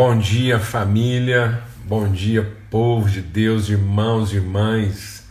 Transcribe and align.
Bom 0.00 0.16
dia, 0.16 0.60
família. 0.60 1.60
Bom 1.84 2.08
dia, 2.08 2.56
povo 2.70 3.10
de 3.10 3.20
Deus, 3.20 3.68
irmãos 3.68 4.30
e 4.30 4.36
irmãs. 4.36 5.24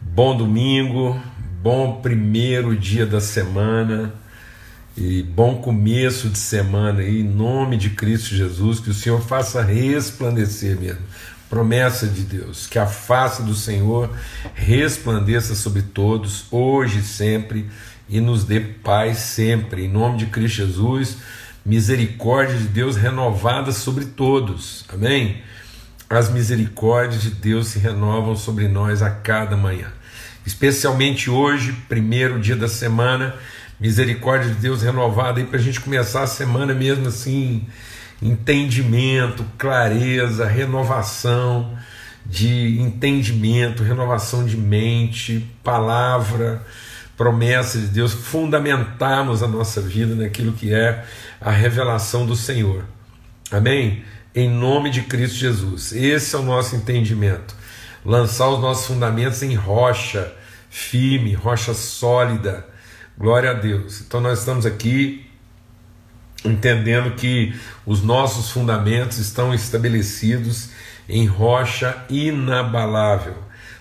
Bom 0.00 0.34
domingo, 0.34 1.20
bom 1.62 2.00
primeiro 2.00 2.74
dia 2.74 3.04
da 3.04 3.20
semana 3.20 4.14
e 4.96 5.22
bom 5.22 5.56
começo 5.56 6.30
de 6.30 6.38
semana 6.38 7.02
em 7.02 7.22
nome 7.22 7.76
de 7.76 7.90
Cristo 7.90 8.34
Jesus, 8.34 8.80
que 8.80 8.88
o 8.88 8.94
Senhor 8.94 9.20
faça 9.20 9.60
resplandecer 9.60 10.80
mesmo. 10.80 11.02
Promessa 11.50 12.06
de 12.06 12.22
Deus, 12.22 12.66
que 12.66 12.78
a 12.78 12.86
face 12.86 13.42
do 13.42 13.54
Senhor 13.54 14.10
resplandeça 14.54 15.54
sobre 15.54 15.82
todos, 15.82 16.46
hoje 16.50 17.00
e 17.00 17.02
sempre, 17.02 17.68
e 18.08 18.18
nos 18.18 18.44
dê 18.44 18.60
paz 18.60 19.18
sempre, 19.18 19.84
em 19.84 19.88
nome 19.88 20.16
de 20.16 20.26
Cristo 20.26 20.56
Jesus 20.56 21.18
misericórdia 21.64 22.56
de 22.56 22.68
Deus 22.68 22.96
renovada 22.96 23.72
sobre 23.72 24.04
todos. 24.04 24.84
Amém? 24.92 25.42
As 26.08 26.30
misericórdias 26.30 27.22
de 27.22 27.30
Deus 27.30 27.68
se 27.68 27.78
renovam 27.78 28.36
sobre 28.36 28.68
nós 28.68 29.02
a 29.02 29.10
cada 29.10 29.56
manhã. 29.56 29.90
Especialmente 30.46 31.30
hoje, 31.30 31.72
primeiro 31.88 32.38
dia 32.38 32.54
da 32.54 32.68
semana, 32.68 33.34
misericórdia 33.80 34.50
de 34.50 34.60
Deus 34.60 34.82
renovada 34.82 35.40
aí 35.40 35.46
para 35.46 35.58
a 35.58 35.62
gente 35.62 35.80
começar 35.80 36.22
a 36.22 36.26
semana 36.26 36.74
mesmo 36.74 37.08
assim, 37.08 37.66
entendimento, 38.20 39.44
clareza, 39.56 40.46
renovação 40.46 41.76
de 42.26 42.78
entendimento, 42.80 43.82
renovação 43.82 44.44
de 44.44 44.56
mente, 44.56 45.46
palavra, 45.62 46.62
promessa 47.16 47.78
de 47.78 47.86
Deus, 47.86 48.12
fundamentarmos 48.12 49.42
a 49.42 49.48
nossa 49.48 49.80
vida 49.80 50.14
naquilo 50.14 50.52
que 50.52 50.72
é 50.72 51.04
a 51.40 51.50
revelação 51.50 52.26
do 52.26 52.34
Senhor. 52.34 52.84
Amém? 53.50 54.04
Em 54.34 54.48
nome 54.48 54.90
de 54.90 55.02
Cristo 55.02 55.36
Jesus. 55.36 55.92
Esse 55.92 56.34
é 56.34 56.38
o 56.38 56.42
nosso 56.42 56.74
entendimento. 56.74 57.54
Lançar 58.04 58.48
os 58.48 58.60
nossos 58.60 58.86
fundamentos 58.86 59.42
em 59.42 59.54
rocha 59.54 60.32
firme, 60.68 61.34
rocha 61.34 61.72
sólida. 61.72 62.66
Glória 63.16 63.50
a 63.50 63.54
Deus. 63.54 64.00
Então 64.00 64.20
nós 64.20 64.40
estamos 64.40 64.66
aqui 64.66 65.24
entendendo 66.44 67.14
que 67.14 67.54
os 67.86 68.02
nossos 68.02 68.50
fundamentos 68.50 69.18
estão 69.18 69.54
estabelecidos 69.54 70.70
em 71.08 71.26
rocha 71.26 71.96
inabalável. 72.10 73.36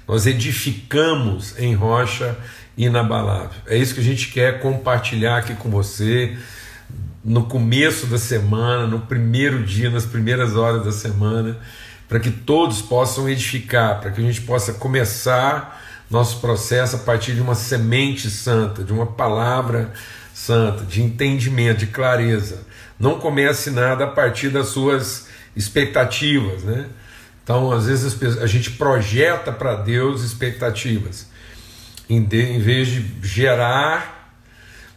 Nós 0.07 0.27
edificamos 0.27 1.57
em 1.57 1.73
rocha 1.73 2.37
inabalável. 2.37 2.43
É 3.67 3.77
isso 3.77 3.93
que 3.93 3.99
a 3.99 4.03
gente 4.03 4.31
quer 4.31 4.59
compartilhar 4.59 5.37
aqui 5.37 5.53
com 5.55 5.69
você 5.69 6.35
no 7.23 7.45
começo 7.45 8.07
da 8.07 8.17
semana, 8.17 8.85
no 8.87 8.99
primeiro 9.01 9.63
dia, 9.63 9.89
nas 9.89 10.05
primeiras 10.05 10.55
horas 10.55 10.83
da 10.83 10.91
semana, 10.91 11.57
para 12.09 12.19
que 12.19 12.29
todos 12.29 12.81
possam 12.81 13.29
edificar, 13.29 14.01
para 14.01 14.11
que 14.11 14.19
a 14.19 14.23
gente 14.23 14.41
possa 14.41 14.73
começar 14.73 15.81
nosso 16.09 16.39
processo 16.41 16.97
a 16.97 16.99
partir 16.99 17.33
de 17.33 17.41
uma 17.41 17.55
semente 17.55 18.29
santa, 18.29 18.83
de 18.83 18.91
uma 18.91 19.05
palavra 19.05 19.91
santa, 20.33 20.83
de 20.83 21.01
entendimento, 21.01 21.79
de 21.79 21.87
clareza. 21.87 22.61
Não 22.99 23.19
comece 23.19 23.71
nada 23.71 24.03
a 24.03 24.07
partir 24.07 24.49
das 24.49 24.67
suas 24.67 25.27
expectativas, 25.55 26.63
né? 26.63 26.87
Então, 27.43 27.71
às 27.71 27.87
vezes 27.87 28.39
a 28.41 28.47
gente 28.47 28.71
projeta 28.71 29.51
para 29.51 29.75
Deus 29.75 30.21
expectativas, 30.21 31.27
em 32.09 32.59
vez 32.59 32.87
de 32.87 33.05
gerar 33.21 34.13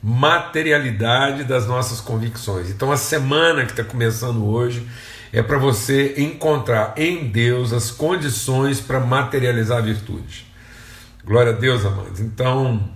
materialidade 0.02 1.44
das 1.44 1.66
nossas 1.66 2.00
convicções. 2.00 2.70
Então, 2.70 2.92
a 2.92 2.96
semana 2.96 3.64
que 3.64 3.72
está 3.72 3.84
começando 3.84 4.44
hoje 4.46 4.86
é 5.32 5.42
para 5.42 5.58
você 5.58 6.14
encontrar 6.18 6.94
em 6.96 7.28
Deus 7.28 7.72
as 7.72 7.90
condições 7.90 8.80
para 8.80 9.00
materializar 9.00 9.78
a 9.78 9.80
virtude. 9.80 10.46
Glória 11.24 11.52
a 11.52 11.56
Deus, 11.56 11.84
amados. 11.84 12.20
Então, 12.20 12.88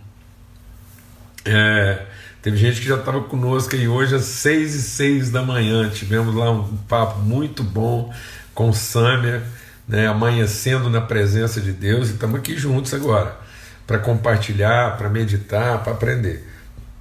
é, 1.44 2.06
teve 2.41 2.56
gente 2.56 2.81
que 2.81 2.87
já 2.87 2.97
estava 2.97 3.22
conosco 3.22 3.75
aí 3.75 3.88
hoje 3.88 4.15
às 4.15 4.25
seis 4.25 4.75
e 4.75 4.82
seis 4.82 5.31
da 5.31 5.42
manhã. 5.42 5.88
Tivemos 5.88 6.34
lá 6.34 6.50
um 6.50 6.77
papo 6.88 7.19
muito 7.19 7.65
bom 7.65 8.15
com 8.54 8.72
Sâmia, 8.72 9.42
né, 9.88 10.06
amanhecendo 10.06 10.88
na 10.88 11.00
presença 11.00 11.60
de 11.60 11.72
Deus 11.72 12.10
e 12.10 12.12
estamos 12.12 12.38
aqui 12.38 12.56
juntos 12.56 12.94
agora 12.94 13.50
para 13.91 13.99
compartilhar, 13.99 14.97
para 14.97 15.09
meditar, 15.09 15.83
para 15.83 15.95
aprender. 15.95 16.47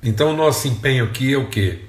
Então, 0.01 0.33
o 0.33 0.35
nosso 0.35 0.67
empenho 0.67 1.05
aqui 1.05 1.31
é 1.31 1.37
o 1.37 1.45
que? 1.45 1.85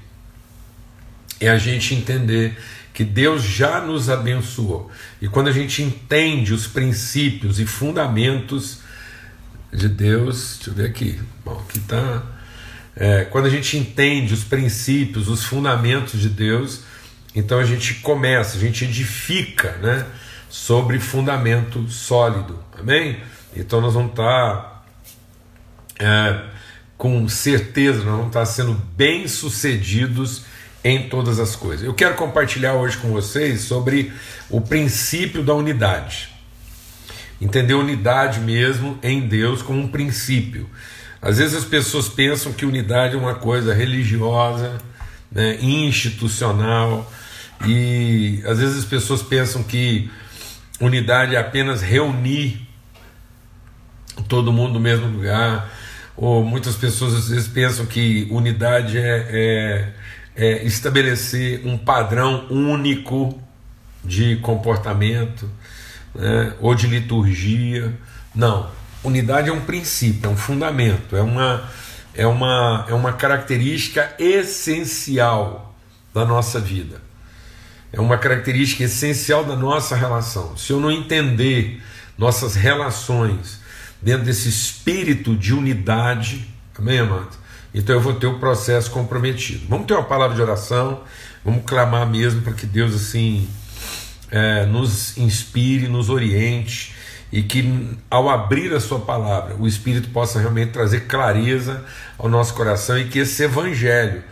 É 1.41 1.49
a 1.49 1.57
gente 1.57 1.95
entender 1.95 2.55
que 2.93 3.03
Deus 3.03 3.43
já 3.43 3.81
nos 3.81 4.11
abençoou. 4.11 4.91
E 5.23 5.27
quando 5.27 5.49
a 5.49 5.53
gente 5.53 5.83
entende 5.83 6.53
os 6.53 6.67
princípios 6.67 7.59
e 7.59 7.65
fundamentos 7.65 8.81
de 9.73 9.89
Deus, 9.89 10.57
deixa 10.57 10.71
eu 10.71 10.75
ver 10.75 10.91
aqui, 10.91 11.19
bom, 11.43 11.65
aqui 11.67 11.79
está. 11.79 12.23
É, 12.95 13.25
quando 13.25 13.47
a 13.47 13.51
gente 13.51 13.79
entende 13.79 14.35
os 14.35 14.45
princípios, 14.45 15.31
os 15.31 15.43
fundamentos 15.43 16.21
de 16.21 16.29
Deus, 16.29 16.83
então 17.35 17.59
a 17.59 17.65
gente 17.65 17.95
começa, 17.95 18.59
a 18.59 18.61
gente 18.61 18.85
edifica 18.85 19.79
né, 19.79 20.05
sobre 20.51 20.99
fundamento 20.99 21.89
sólido, 21.89 22.63
amém? 22.79 23.19
Então 23.57 23.81
nós 23.81 23.95
vamos 23.95 24.11
estar. 24.11 24.25
Tá, 24.25 24.70
é, 26.01 26.41
com 26.97 27.29
certeza 27.29 28.01
vamos 28.01 28.29
estar 28.29 28.47
sendo 28.47 28.75
bem 28.97 29.29
sucedidos 29.29 30.43
em 30.83 31.09
todas 31.09 31.39
as 31.39 31.55
coisas. 31.55 31.85
Eu 31.85 31.95
quero 31.95 32.15
compartilhar 32.15 32.75
hoje 32.75 32.97
com 32.97 33.11
vocês 33.11 33.61
sobre 33.61 34.11
o 34.49 34.61
princípio 34.61 35.43
da 35.43 35.55
unidade. 35.55 36.31
Entender 37.41 37.75
unidade 37.75 38.41
mesmo 38.41 38.99
em 39.03 39.21
Deus 39.21 39.63
como 39.63 39.79
um 39.79 39.89
princípio. 39.89 40.69
Às 41.21 41.37
vezes 41.37 41.55
as 41.55 41.65
pessoas 41.65 42.09
pensam 42.09 42.53
que 42.53 42.65
unidade 42.65 43.15
é 43.15 43.19
uma 43.19 43.35
coisa 43.35 43.75
religiosa, 43.75 44.79
né, 45.31 45.59
institucional, 45.61 47.11
e 47.67 48.43
às 48.47 48.59
vezes 48.59 48.79
as 48.79 48.85
pessoas 48.87 49.23
pensam 49.23 49.63
que 49.63 50.11
unidade 50.81 51.37
é 51.37 51.39
apenas 51.39 51.83
reunir 51.83 52.67
todo 54.29 54.51
mundo 54.51 54.75
no 54.75 54.81
mesmo 54.81 55.07
lugar 55.07 55.71
ou 56.21 56.45
muitas 56.45 56.77
pessoas 56.77 57.15
às 57.15 57.29
vezes 57.31 57.49
pensam 57.49 57.87
que 57.87 58.29
unidade 58.31 58.99
é, 58.99 59.27
é, 59.31 59.93
é 60.37 60.65
estabelecer 60.67 61.67
um 61.67 61.79
padrão 61.79 62.47
único 62.51 63.41
de 64.05 64.37
comportamento 64.37 65.51
né, 66.15 66.53
ou 66.61 66.75
de 66.75 66.87
liturgia. 66.87 67.99
Não, 68.35 68.71
unidade 69.03 69.49
é 69.49 69.53
um 69.53 69.63
princípio, 69.63 70.29
é 70.29 70.31
um 70.31 70.37
fundamento, 70.37 71.17
é 71.17 71.23
uma, 71.23 71.67
é 72.15 72.27
uma, 72.27 72.85
é 72.87 72.93
uma 72.93 73.15
característica 73.15 74.15
essencial 74.19 75.75
da 76.13 76.27
nossa 76.27 76.61
vida. 76.61 77.01
É 77.91 77.99
uma 77.99 78.19
característica 78.19 78.85
essencial 78.85 79.43
da 79.43 79.57
nossa 79.57 79.97
relação. 79.97 80.55
Se 80.55 80.71
eu 80.71 80.79
não 80.79 80.91
entender 80.91 81.83
nossas 82.19 82.57
relações, 82.57 83.59
dentro 84.03 84.25
desse 84.25 84.49
espírito 84.49 85.37
de 85.37 85.53
unidade, 85.53 86.49
amém, 86.79 86.99
amado? 86.99 87.39
Então 87.73 87.95
eu 87.95 88.01
vou 88.01 88.15
ter 88.15 88.27
o 88.27 88.39
processo 88.39 88.91
comprometido. 88.91 89.67
Vamos 89.69 89.87
ter 89.87 89.95
uma 89.95 90.03
palavra 90.03 90.35
de 90.35 90.43
oração, 90.43 91.01
vamos 91.45 91.65
clamar 91.65 92.07
mesmo 92.07 92.43
para 92.43 92.53
que 92.53 92.67
Deus 92.67 92.95
assim 92.95 93.49
é, 94.31 94.67
nos 94.67 95.17
inspire, 95.17 95.89
nos 95.89 96.09
oriente 96.09 96.95
e 97.33 97.43
que 97.43 97.97
ao 98.11 98.29
abrir 98.29 98.73
a 98.75 98.81
sua 98.81 98.99
palavra 98.99 99.55
o 99.57 99.67
Espírito 99.67 100.09
possa 100.11 100.41
realmente 100.41 100.73
trazer 100.73 101.07
clareza 101.07 101.85
ao 102.19 102.29
nosso 102.29 102.55
coração 102.55 102.99
e 102.99 103.05
que 103.05 103.21
esse 103.21 103.45
evangelho 103.45 104.23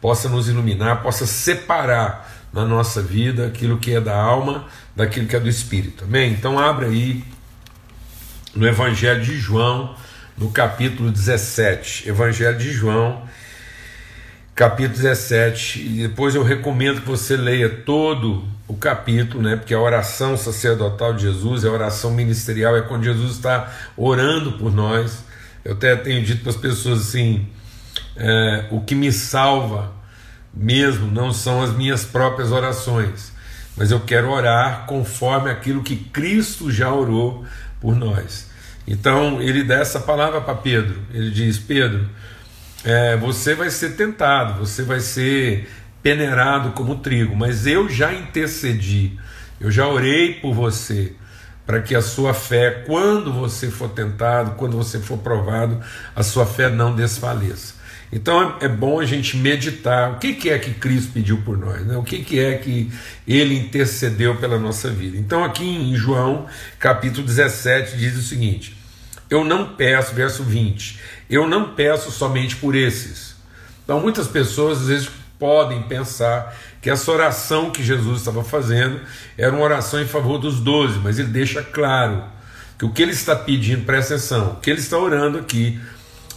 possa 0.00 0.28
nos 0.28 0.48
iluminar, 0.48 1.02
possa 1.02 1.26
separar 1.26 2.28
na 2.52 2.64
nossa 2.64 3.00
vida 3.00 3.46
aquilo 3.46 3.78
que 3.78 3.94
é 3.94 4.00
da 4.00 4.16
alma 4.16 4.66
daquilo 4.96 5.26
que 5.26 5.36
é 5.36 5.40
do 5.40 5.48
Espírito. 5.48 6.04
Amém? 6.04 6.32
Então 6.32 6.58
abra 6.58 6.86
aí 6.86 7.22
no 8.58 8.66
Evangelho 8.66 9.22
de 9.22 9.36
João, 9.36 9.94
no 10.36 10.50
capítulo 10.50 11.12
17. 11.12 12.08
Evangelho 12.08 12.58
de 12.58 12.72
João, 12.72 13.22
capítulo 14.52 14.96
17. 14.96 15.80
E 15.80 16.08
depois 16.08 16.34
eu 16.34 16.42
recomendo 16.42 17.00
que 17.00 17.06
você 17.06 17.36
leia 17.36 17.68
todo 17.68 18.44
o 18.66 18.74
capítulo, 18.74 19.44
né? 19.44 19.54
Porque 19.54 19.72
a 19.72 19.78
oração 19.78 20.36
sacerdotal 20.36 21.14
de 21.14 21.22
Jesus, 21.22 21.64
a 21.64 21.70
oração 21.70 22.10
ministerial, 22.10 22.76
é 22.76 22.82
quando 22.82 23.04
Jesus 23.04 23.36
está 23.36 23.72
orando 23.96 24.50
por 24.58 24.74
nós. 24.74 25.22
Eu 25.64 25.74
até 25.74 25.94
tenho 25.94 26.24
dito 26.24 26.42
para 26.42 26.50
as 26.50 26.56
pessoas 26.56 27.02
assim: 27.02 27.46
é, 28.16 28.66
o 28.72 28.80
que 28.80 28.96
me 28.96 29.12
salva 29.12 29.92
mesmo 30.52 31.08
não 31.08 31.32
são 31.32 31.62
as 31.62 31.72
minhas 31.72 32.04
próprias 32.04 32.50
orações, 32.50 33.32
mas 33.76 33.92
eu 33.92 34.00
quero 34.00 34.28
orar 34.30 34.84
conforme 34.86 35.48
aquilo 35.48 35.80
que 35.80 35.94
Cristo 35.94 36.72
já 36.72 36.92
orou 36.92 37.46
por 37.80 37.94
nós. 37.94 38.47
Então 38.88 39.40
ele 39.42 39.62
dá 39.62 39.76
essa 39.76 40.00
palavra 40.00 40.40
para 40.40 40.54
Pedro. 40.54 40.96
Ele 41.12 41.30
diz: 41.30 41.58
Pedro, 41.58 42.08
é, 42.82 43.16
você 43.16 43.54
vai 43.54 43.70
ser 43.70 43.90
tentado, 43.90 44.58
você 44.58 44.82
vai 44.82 44.98
ser 45.00 45.68
peneirado 46.02 46.70
como 46.70 46.96
trigo, 46.96 47.36
mas 47.36 47.66
eu 47.66 47.88
já 47.88 48.14
intercedi, 48.14 49.18
eu 49.60 49.70
já 49.70 49.86
orei 49.86 50.34
por 50.34 50.54
você, 50.54 51.12
para 51.66 51.82
que 51.82 51.94
a 51.94 52.00
sua 52.00 52.32
fé, 52.32 52.84
quando 52.86 53.30
você 53.30 53.68
for 53.70 53.90
tentado, 53.90 54.52
quando 54.52 54.76
você 54.76 54.98
for 55.00 55.18
provado, 55.18 55.80
a 56.16 56.22
sua 56.22 56.46
fé 56.46 56.70
não 56.70 56.94
desfaleça. 56.94 57.74
Então 58.10 58.56
é, 58.58 58.64
é 58.64 58.68
bom 58.68 59.00
a 59.00 59.04
gente 59.04 59.36
meditar 59.36 60.12
o 60.12 60.18
que, 60.18 60.32
que 60.32 60.48
é 60.48 60.58
que 60.58 60.72
Cristo 60.72 61.12
pediu 61.12 61.42
por 61.42 61.58
nós, 61.58 61.84
né? 61.84 61.94
o 61.94 62.02
que, 62.02 62.24
que 62.24 62.40
é 62.40 62.56
que 62.56 62.90
ele 63.26 63.54
intercedeu 63.54 64.36
pela 64.36 64.58
nossa 64.58 64.88
vida. 64.88 65.18
Então, 65.18 65.44
aqui 65.44 65.64
em 65.64 65.94
João 65.94 66.46
capítulo 66.78 67.26
17 67.26 67.98
diz 67.98 68.16
o 68.16 68.22
seguinte: 68.22 68.77
Eu 69.30 69.44
não 69.44 69.74
peço, 69.74 70.14
verso 70.14 70.42
20, 70.42 70.98
eu 71.28 71.46
não 71.46 71.74
peço 71.74 72.10
somente 72.10 72.56
por 72.56 72.74
esses. 72.74 73.36
Então, 73.84 74.00
muitas 74.00 74.26
pessoas 74.26 74.82
às 74.82 74.88
vezes 74.88 75.10
podem 75.38 75.82
pensar 75.82 76.54
que 76.80 76.90
essa 76.90 77.10
oração 77.10 77.70
que 77.70 77.82
Jesus 77.82 78.20
estava 78.20 78.42
fazendo 78.42 79.00
era 79.36 79.52
uma 79.52 79.62
oração 79.62 80.00
em 80.00 80.06
favor 80.06 80.38
dos 80.38 80.60
doze, 80.60 80.98
mas 80.98 81.18
ele 81.18 81.28
deixa 81.28 81.62
claro 81.62 82.24
que 82.78 82.84
o 82.84 82.92
que 82.92 83.02
ele 83.02 83.12
está 83.12 83.34
pedindo, 83.34 83.84
presta 83.84 84.14
atenção, 84.14 84.52
o 84.52 84.56
que 84.56 84.70
ele 84.70 84.80
está 84.80 84.96
orando 84.96 85.38
aqui 85.38 85.80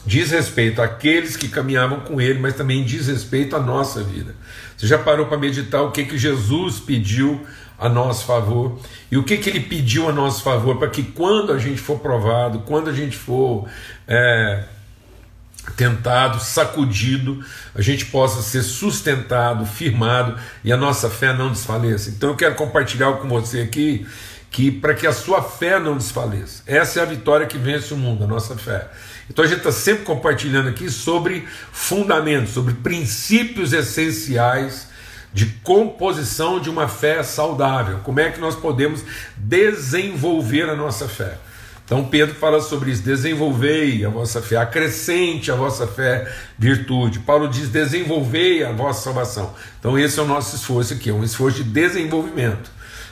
diz 0.06 0.32
respeito 0.32 0.82
àqueles 0.82 1.36
que 1.36 1.48
caminhavam 1.48 2.00
com 2.02 2.20
ele, 2.20 2.40
mas 2.40 2.56
também 2.56 2.84
diz 2.84 3.08
respeito 3.08 3.56
à 3.56 3.60
nossa 3.60 4.04
vida. 4.04 4.36
Você 4.76 4.88
já 4.88 4.98
parou 4.98 5.28
para 5.28 5.38
meditar 5.38 5.82
o 5.84 5.92
que, 5.92 6.06
que 6.06 6.18
Jesus 6.18 6.80
pediu 6.80 7.46
a 7.78 7.90
nosso 7.90 8.26
favor 8.26 8.80
e 9.12 9.18
o 9.18 9.24
que, 9.24 9.38
que 9.38 9.50
ele 9.50 9.62
pediu 9.62 10.08
a 10.08 10.12
nosso 10.12 10.44
favor 10.44 10.78
para 10.78 10.90
que 10.90 11.04
quando 11.04 11.52
a 11.52 11.58
gente 11.58 11.82
for 11.82 12.00
provado, 12.00 12.60
quando 12.60 12.90
a 12.90 12.94
gente 12.94 13.16
for 13.16 13.68
é, 14.08 14.64
tentado, 15.76 16.40
sacudido, 16.40 17.44
a 17.74 17.82
gente 17.82 18.06
possa 18.06 18.42
ser 18.42 18.62
sustentado, 18.62 19.66
firmado 19.66 20.40
e 20.64 20.72
a 20.72 20.78
nossa 20.78 21.10
fé 21.10 21.34
não 21.34 21.50
desfaleça. 21.52 22.10
Então 22.10 22.30
eu 22.30 22.36
quero 22.36 22.56
compartilhar 22.56 23.14
com 23.14 23.28
você 23.28 23.62
aqui 23.62 24.06
que 24.52 24.70
para 24.70 24.94
que 24.94 25.08
a 25.08 25.14
sua 25.14 25.42
fé 25.42 25.80
não 25.80 25.98
desfaleça. 25.98 26.62
Essa 26.68 27.00
é 27.00 27.04
a 27.04 27.06
vitória 27.06 27.48
que 27.48 27.58
vence 27.58 27.94
o 27.94 27.98
mundo, 27.98 28.26
a 28.26 28.28
nossa 28.28 28.56
fé. 28.56 28.90
Então 29.30 29.46
a 29.46 29.48
gente 29.48 29.60
está 29.60 29.72
sempre 29.72 30.04
compartilhando 30.04 30.68
aqui 30.68 30.90
sobre 30.90 31.48
fundamentos, 31.72 32.54
sobre 32.54 32.74
princípios 32.74 33.72
essenciais 33.72 34.90
de 35.34 35.46
composição 35.64 36.60
de 36.60 36.70
uma 36.70 36.90
fé 36.90 37.24
saudável. 37.24 38.00
Como 38.04 38.20
é 38.20 38.30
que 38.30 38.42
nós 38.42 38.54
podemos 38.54 39.02
desenvolver 39.38 40.70
a 40.70 40.76
nossa 40.76 41.08
fé? 41.08 41.38
Então 41.86 42.06
Pedro 42.06 42.36
fala 42.36 42.62
sobre 42.62 42.92
isso, 42.92 43.04
desenvolvei 43.04 44.06
a 44.06 44.10
vossa 44.10 44.42
fé, 44.42 44.58
acrescente 44.58 45.52
a 45.52 45.56
vossa 45.56 45.88
fé 45.88 46.30
virtude. 46.58 47.20
Paulo 47.20 47.48
diz, 47.48 47.70
desenvolvei 47.70 48.64
a 48.64 48.72
vossa 48.74 49.02
salvação. 49.02 49.54
Então 49.80 49.98
esse 49.98 50.20
é 50.20 50.22
o 50.22 50.26
nosso 50.26 50.58
esforço 50.58 50.94
aqui, 50.94 51.10
é 51.10 51.14
um 51.14 51.24
esforço 51.24 51.64
de 51.64 51.70
desenvolvimento, 51.70 52.70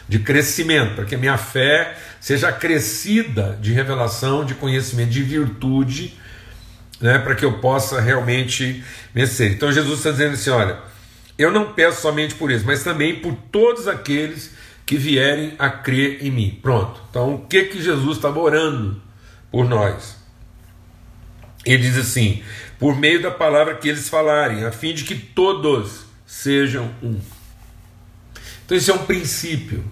de 0.09 0.17
crescimento, 0.17 0.95
para 0.95 1.05
que 1.05 1.13
a 1.13 1.17
minha 1.19 1.37
fé 1.37 1.95
seja 2.19 2.51
crescida 2.51 3.57
de 3.61 3.71
revelação, 3.71 4.43
de 4.43 4.55
conhecimento, 4.55 5.11
de 5.11 5.21
virtude, 5.21 6.17
né, 6.99 7.19
para 7.19 7.35
que 7.35 7.45
eu 7.45 7.59
possa 7.59 8.01
realmente 8.01 8.83
vencer. 9.13 9.51
Então 9.51 9.71
Jesus 9.71 9.99
está 9.99 10.09
dizendo 10.09 10.33
assim: 10.33 10.49
olha, 10.49 10.79
eu 11.37 11.51
não 11.51 11.73
peço 11.73 12.01
somente 12.01 12.33
por 12.33 12.49
isso, 12.49 12.65
mas 12.65 12.83
também 12.83 13.19
por 13.19 13.35
todos 13.51 13.87
aqueles 13.87 14.51
que 14.83 14.97
vierem 14.97 15.53
a 15.59 15.69
crer 15.69 16.25
em 16.25 16.31
mim. 16.31 16.57
Pronto. 16.59 16.99
Então, 17.11 17.35
o 17.35 17.45
que 17.45 17.65
que 17.65 17.79
Jesus 17.79 18.17
estava 18.17 18.39
orando 18.39 18.99
por 19.51 19.69
nós? 19.69 20.17
Ele 21.63 21.83
diz 21.83 21.97
assim: 21.99 22.41
por 22.79 22.97
meio 22.97 23.21
da 23.21 23.29
palavra 23.29 23.75
que 23.75 23.87
eles 23.87 24.09
falarem, 24.09 24.65
a 24.65 24.71
fim 24.71 24.91
de 24.91 25.03
que 25.03 25.13
todos 25.13 26.07
sejam 26.25 26.89
um. 27.03 27.19
Então, 28.65 28.75
isso 28.75 28.89
é 28.89 28.93
um 28.95 29.05
princípio 29.05 29.83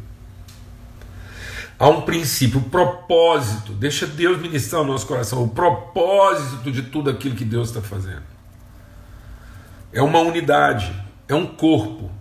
há 1.80 1.90
um 1.90 2.02
princípio, 2.02 2.60
o 2.60 2.64
um 2.64 2.70
propósito. 2.70 3.74
Deixa 3.74 4.08
Deus 4.08 4.40
ministrar 4.40 4.82
o 4.82 4.86
nosso 4.86 5.06
coração, 5.06 5.44
o 5.44 5.50
propósito 5.50 6.72
de 6.72 6.84
tudo 6.84 7.10
aquilo 7.10 7.36
que 7.36 7.46
Deus 7.46 7.70
está 7.70 7.82
fazendo. 7.82 8.24
É 9.92 10.02
uma 10.02 10.20
unidade, 10.20 10.94
é 11.28 11.36
um 11.36 11.46
corpo. 11.46 12.12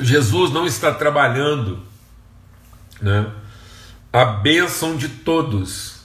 Jesus 0.00 0.50
não 0.50 0.66
está 0.66 0.92
trabalhando 0.92 1.80
né, 3.00 3.30
a 4.12 4.24
bênção 4.24 4.96
de 4.96 5.08
todos. 5.08 6.02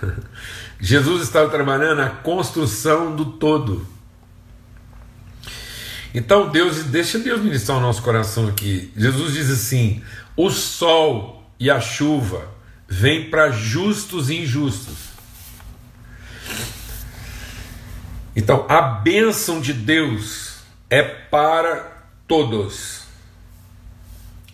Jesus 0.78 1.22
está 1.22 1.46
trabalhando 1.48 2.00
a 2.00 2.08
construção 2.08 3.14
do 3.14 3.24
todo. 3.24 3.86
Então 6.14 6.50
Deus, 6.50 6.84
deixa 6.84 7.18
Deus 7.18 7.40
ministrar 7.40 7.78
o 7.78 7.80
nosso 7.80 8.02
coração 8.02 8.48
aqui. 8.48 8.92
Jesus 8.96 9.34
diz 9.34 9.50
assim: 9.50 10.02
o 10.36 10.50
sol 10.50 11.44
e 11.58 11.70
a 11.70 11.80
chuva 11.80 12.48
vêm 12.88 13.30
para 13.30 13.50
justos 13.50 14.28
e 14.30 14.38
injustos. 14.38 15.10
Então 18.34 18.66
a 18.68 18.80
bênção 18.80 19.60
de 19.60 19.72
Deus 19.72 20.58
é 20.88 21.02
para 21.02 22.04
todos. 22.26 23.00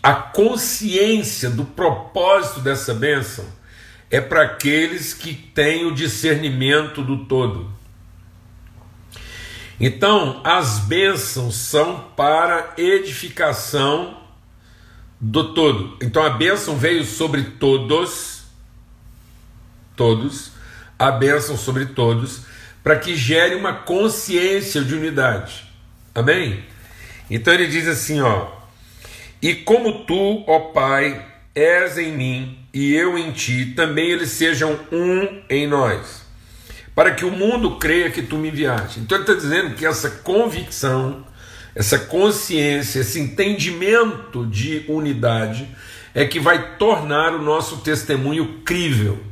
A 0.03 0.15
consciência 0.15 1.51
do 1.51 1.65
propósito 1.65 2.61
dessa 2.61 2.95
bênção 2.95 3.45
é 4.11 4.21
para 4.21 4.43
aqueles 4.43 5.13
que 5.13 5.35
têm 5.35 5.85
o 5.85 5.95
discernimento 5.95 7.03
do 7.03 7.25
todo. 7.25 7.76
Então, 9.79 10.41
as 10.43 10.79
bênçãos 10.79 11.55
são 11.55 12.09
para 12.17 12.73
edificação 12.79 14.17
do 15.21 15.53
todo. 15.53 15.99
Então, 16.03 16.23
a 16.23 16.31
bênção 16.31 16.77
veio 16.77 17.05
sobre 17.05 17.43
todos, 17.43 18.45
todos, 19.95 20.53
a 20.99 21.11
bênção 21.11 21.59
sobre 21.59 21.87
todos, 21.87 22.43
para 22.83 22.97
que 22.97 23.15
gere 23.15 23.55
uma 23.55 23.75
consciência 23.75 24.83
de 24.83 24.95
unidade. 24.95 25.67
Amém? 26.15 26.65
Então 27.29 27.53
ele 27.53 27.67
diz 27.67 27.87
assim, 27.87 28.21
ó: 28.21 28.49
E 29.43 29.55
como 29.55 30.05
tu, 30.05 30.45
ó 30.47 30.71
Pai, 30.71 31.27
és 31.55 31.99
em 31.99 32.13
mim 32.13 32.59
e 32.73 32.95
eu 32.95 33.19
em 33.19 33.33
ti, 33.33 33.73
também 33.77 34.11
eles 34.11 34.31
sejam 34.31 34.79
um 34.93 35.43
em 35.51 35.67
nós 35.67 36.26
para 36.97 37.11
que 37.11 37.27
o 37.27 37.31
mundo 37.31 37.77
creia 37.77 38.11
que 38.11 38.23
tu 38.23 38.37
me 38.37 38.49
enviaste. 38.49 39.01
Então 39.01 39.19
ele 39.19 39.25
está 39.25 39.35
dizendo 39.35 39.75
que 39.75 39.85
essa 39.85 40.09
convicção, 40.09 41.27
essa 41.75 41.99
consciência, 41.99 43.01
esse 43.01 43.21
entendimento 43.21 44.47
de 44.47 44.83
unidade 44.89 45.69
é 46.15 46.25
que 46.25 46.41
vai 46.41 46.79
tornar 46.79 47.35
o 47.35 47.43
nosso 47.43 47.83
testemunho 47.83 48.63
crível. 48.65 49.23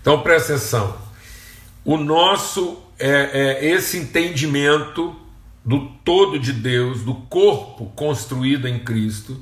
Então 0.00 0.20
presta 0.22 0.54
atenção. 0.54 0.98
O 1.84 1.96
nosso 1.96 2.82
é, 2.98 3.60
é 3.62 3.70
esse 3.70 3.96
entendimento 3.96 5.14
do 5.64 5.86
todo 6.04 6.36
de 6.36 6.52
Deus, 6.52 7.02
do 7.02 7.14
corpo 7.14 7.92
construído 7.94 8.66
em 8.66 8.80
Cristo, 8.80 9.40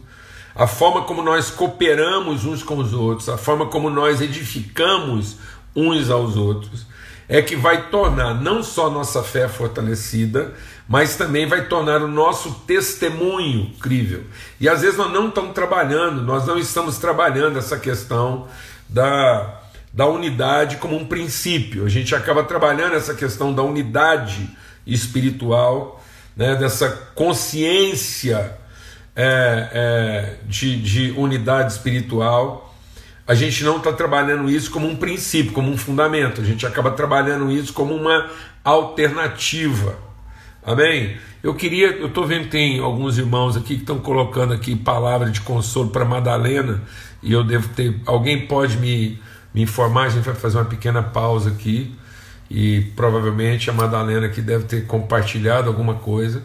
a 0.54 0.66
forma 0.66 1.04
como 1.04 1.23
nós 1.23 1.50
cooperamos 1.50 2.45
uns 2.45 2.62
com 2.62 2.76
os 2.76 2.92
outros, 2.92 3.31
a 3.31 3.38
forma 3.38 3.66
como 3.66 3.88
nós 3.88 4.21
edificamos 4.21 5.38
uns 5.75 6.11
aos 6.11 6.37
outros, 6.37 6.87
é 7.29 7.41
que 7.41 7.57
vai 7.57 7.88
tornar 7.88 8.35
não 8.35 8.62
só 8.62 8.91
nossa 8.91 9.23
fé 9.23 9.49
fortalecida, 9.49 10.52
mas 10.88 11.17
também 11.17 11.47
vai 11.47 11.67
tornar 11.67 12.02
o 12.02 12.09
nosso 12.09 12.50
testemunho 12.67 13.71
crível. 13.81 14.25
E 14.61 14.69
às 14.69 14.83
vezes 14.83 14.99
nós 14.99 15.11
não 15.12 15.29
estamos 15.29 15.55
trabalhando, 15.55 16.23
nós 16.23 16.47
não 16.47 16.59
estamos 16.59 16.99
trabalhando 16.99 17.59
essa 17.59 17.79
questão 17.79 18.49
da, 18.88 19.62
da 19.93 20.07
unidade 20.07 20.76
como 20.76 20.97
um 20.97 21.07
princípio. 21.07 21.87
A 21.87 21.88
gente 21.88 22.14
acaba 22.14 22.45
trabalhando 22.45 22.95
essa 22.95 23.14
questão 23.14 23.55
da 23.55 23.62
unidade 23.62 24.50
espiritual, 24.87 26.05
né, 26.37 26.57
dessa 26.57 26.88
consciência 27.14 28.59
é, 29.14 29.69
é, 29.73 30.37
de, 30.47 30.76
de 30.83 31.11
unidade 31.12 31.73
espiritual 31.73 32.72
a 33.33 33.35
gente 33.35 33.65
não 33.65 33.79
está 33.79 33.91
trabalhando 33.91 34.51
isso 34.51 34.71
como 34.71 34.87
um 34.87 34.95
princípio, 34.95 35.53
como 35.53 35.71
um 35.71 35.77
fundamento, 35.79 36.43
a 36.43 36.45
gente 36.45 36.67
acaba 36.67 36.91
trabalhando 36.91 37.51
isso 37.51 37.73
como 37.73 37.95
uma 37.95 38.29
alternativa. 38.62 39.97
Amém? 40.62 41.17
Eu 41.43 41.55
queria, 41.55 41.93
eu 41.93 42.09
estou 42.09 42.27
vendo 42.27 42.51
tem 42.51 42.79
alguns 42.79 43.17
irmãos 43.17 43.57
aqui 43.57 43.77
que 43.77 43.81
estão 43.81 43.99
colocando 44.01 44.53
aqui 44.53 44.77
palavras 44.77 45.33
de 45.33 45.41
consolo 45.41 45.89
para 45.89 46.05
Madalena, 46.05 46.83
e 47.23 47.33
eu 47.33 47.43
devo 47.43 47.69
ter. 47.71 47.99
Alguém 48.05 48.47
pode 48.47 48.77
me, 48.77 49.19
me 49.55 49.62
informar? 49.62 50.09
A 50.09 50.09
gente 50.11 50.25
vai 50.25 50.35
fazer 50.35 50.59
uma 50.59 50.67
pequena 50.67 51.03
pausa 51.03 51.49
aqui, 51.49 51.91
e 52.51 52.83
provavelmente 52.95 53.71
a 53.71 53.73
Madalena 53.73 54.27
aqui 54.27 54.43
deve 54.43 54.65
ter 54.65 54.87
compartilhado 54.87 55.69
alguma 55.69 55.95
coisa, 55.95 56.43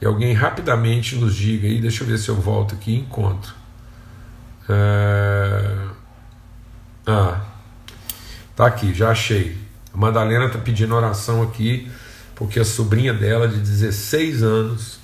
e 0.00 0.06
alguém 0.06 0.34
rapidamente 0.34 1.16
nos 1.16 1.34
diga 1.34 1.66
aí, 1.66 1.80
deixa 1.80 2.04
eu 2.04 2.06
ver 2.06 2.16
se 2.16 2.28
eu 2.28 2.36
volto 2.36 2.76
aqui 2.76 2.92
e 2.92 2.98
encontro. 3.00 3.52
É... 4.68 5.97
Ah, 7.10 7.40
tá 8.54 8.66
aqui, 8.66 8.92
já 8.92 9.08
achei. 9.10 9.56
A 9.94 9.96
Madalena 9.96 10.46
tá 10.50 10.58
pedindo 10.58 10.94
oração 10.94 11.42
aqui 11.42 11.90
porque 12.34 12.60
a 12.60 12.64
sobrinha 12.66 13.14
dela, 13.14 13.48
de 13.48 13.58
16 13.58 14.42
anos, 14.42 14.98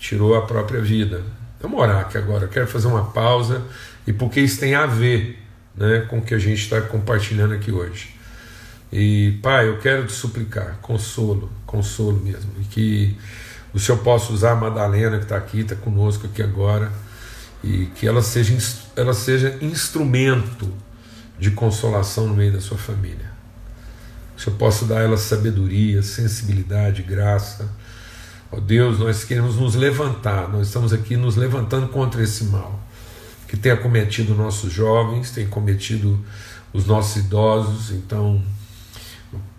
tirou 0.00 0.34
a 0.34 0.46
própria 0.46 0.80
vida. 0.80 1.22
Vamos 1.60 1.78
orar 1.78 2.00
aqui 2.00 2.16
agora, 2.16 2.44
eu 2.44 2.48
quero 2.48 2.66
fazer 2.66 2.86
uma 2.86 3.04
pausa, 3.04 3.62
e 4.06 4.12
porque 4.12 4.40
isso 4.40 4.58
tem 4.58 4.74
a 4.74 4.86
ver 4.86 5.38
né, 5.76 6.06
com 6.08 6.16
o 6.18 6.22
que 6.22 6.34
a 6.34 6.38
gente 6.38 6.62
está 6.62 6.80
compartilhando 6.80 7.52
aqui 7.52 7.70
hoje. 7.70 8.16
E, 8.90 9.38
Pai, 9.42 9.68
eu 9.68 9.78
quero 9.78 10.06
te 10.06 10.12
suplicar, 10.14 10.78
consolo, 10.80 11.52
consolo 11.66 12.18
mesmo, 12.20 12.52
e 12.58 12.64
que 12.64 13.16
o 13.74 13.78
Senhor 13.78 13.98
possa 13.98 14.32
usar 14.32 14.52
a 14.52 14.56
Madalena 14.56 15.18
que 15.18 15.24
está 15.24 15.36
aqui, 15.36 15.60
está 15.60 15.76
conosco 15.76 16.26
aqui 16.26 16.42
agora, 16.42 16.90
e 17.62 17.84
que 17.94 18.06
ela 18.06 18.22
seja, 18.22 18.56
ela 18.96 19.12
seja 19.12 19.58
instrumento 19.60 20.72
de 21.38 21.50
consolação 21.50 22.26
no 22.26 22.34
meio 22.34 22.52
da 22.52 22.60
sua 22.60 22.78
família. 22.78 23.32
Que 24.34 24.40
o 24.40 24.44
Senhor 24.44 24.56
possa 24.56 24.84
dar 24.84 24.98
a 24.98 25.02
ela 25.02 25.16
sabedoria, 25.16 26.02
sensibilidade, 26.02 27.02
graça. 27.02 27.68
Ó 28.50 28.56
oh 28.56 28.60
Deus, 28.60 28.98
nós 28.98 29.24
queremos 29.24 29.56
nos 29.56 29.74
levantar, 29.74 30.48
nós 30.48 30.68
estamos 30.68 30.92
aqui 30.92 31.16
nos 31.16 31.36
levantando 31.36 31.88
contra 31.88 32.22
esse 32.22 32.44
mal 32.44 32.84
que 33.54 33.60
tem 33.60 33.70
acometido 33.70 34.34
nossos 34.34 34.72
jovens, 34.72 35.30
tem 35.30 35.46
cometido 35.46 36.18
os 36.72 36.86
nossos 36.86 37.24
idosos, 37.24 37.92
então 37.92 38.42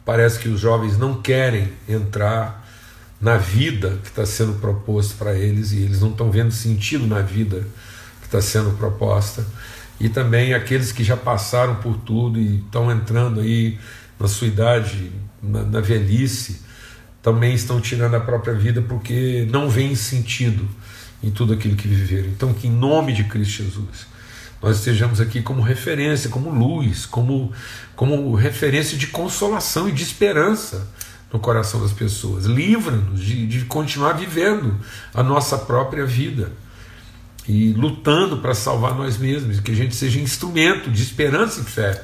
parece 0.04 0.38
que 0.38 0.50
os 0.50 0.60
jovens 0.60 0.98
não 0.98 1.22
querem 1.22 1.72
entrar 1.88 2.68
na 3.22 3.38
vida 3.38 3.98
que 4.04 4.10
está 4.10 4.26
sendo 4.26 4.60
proposta 4.60 5.16
para 5.18 5.34
eles 5.34 5.72
e 5.72 5.78
eles 5.78 6.02
não 6.02 6.12
estão 6.12 6.30
vendo 6.30 6.52
sentido 6.52 7.08
na 7.08 7.22
vida 7.22 7.66
que 8.20 8.26
está 8.26 8.42
sendo 8.42 8.78
proposta. 8.78 9.46
E 10.00 10.10
também 10.10 10.54
aqueles 10.54 10.92
que 10.92 11.04
já 11.04 11.16
passaram 11.16 11.76
por 11.76 11.98
tudo 11.98 12.40
e 12.40 12.58
estão 12.58 12.92
entrando 12.92 13.40
aí 13.40 13.78
na 14.20 14.28
sua 14.28 14.48
idade, 14.48 15.12
na, 15.42 15.64
na 15.64 15.82
velhice, 15.82 16.62
também 17.22 17.54
estão 17.54 17.82
tirando 17.82 18.16
a 18.16 18.20
própria 18.20 18.54
vida 18.54 18.82
porque 18.82 19.48
não 19.50 19.70
veem 19.70 19.96
sentido 19.96 20.68
em 21.24 21.32
tudo 21.32 21.54
aquilo 21.54 21.76
que 21.76 21.88
viveram. 21.88 22.28
Então, 22.28 22.54
que 22.54 22.68
em 22.68 22.72
nome 22.72 23.14
de 23.14 23.24
Cristo 23.24 23.64
Jesus, 23.64 24.06
nós 24.62 24.78
estejamos 24.78 25.22
aqui 25.22 25.42
como 25.42 25.62
referência, 25.62 26.30
como 26.30 26.50
luz, 26.50 27.06
como, 27.06 27.52
como 27.96 28.36
referência 28.36 28.98
de 28.98 29.08
consolação 29.08 29.88
e 29.90 29.92
de 29.92 30.04
esperança 30.04 30.88
no 31.32 31.40
coração 31.40 31.82
das 31.82 31.94
pessoas. 31.94 32.46
Livra-nos 32.46 33.20
de, 33.20 33.48
de 33.48 33.66
continuar 33.66 34.14
vivendo 34.14 34.78
a 35.14 35.24
nossa 35.24 35.58
própria 35.58 36.06
vida 36.06 36.52
e 37.48 37.74
lutando 37.74 38.38
para 38.38 38.54
salvar 38.54 38.96
nós 38.96 39.18
mesmos, 39.18 39.60
que 39.60 39.72
a 39.72 39.76
gente 39.76 39.96
seja 39.96 40.20
instrumento 40.20 40.90
de 40.90 41.02
esperança 41.02 41.62
e 41.62 41.64
fé 41.64 42.04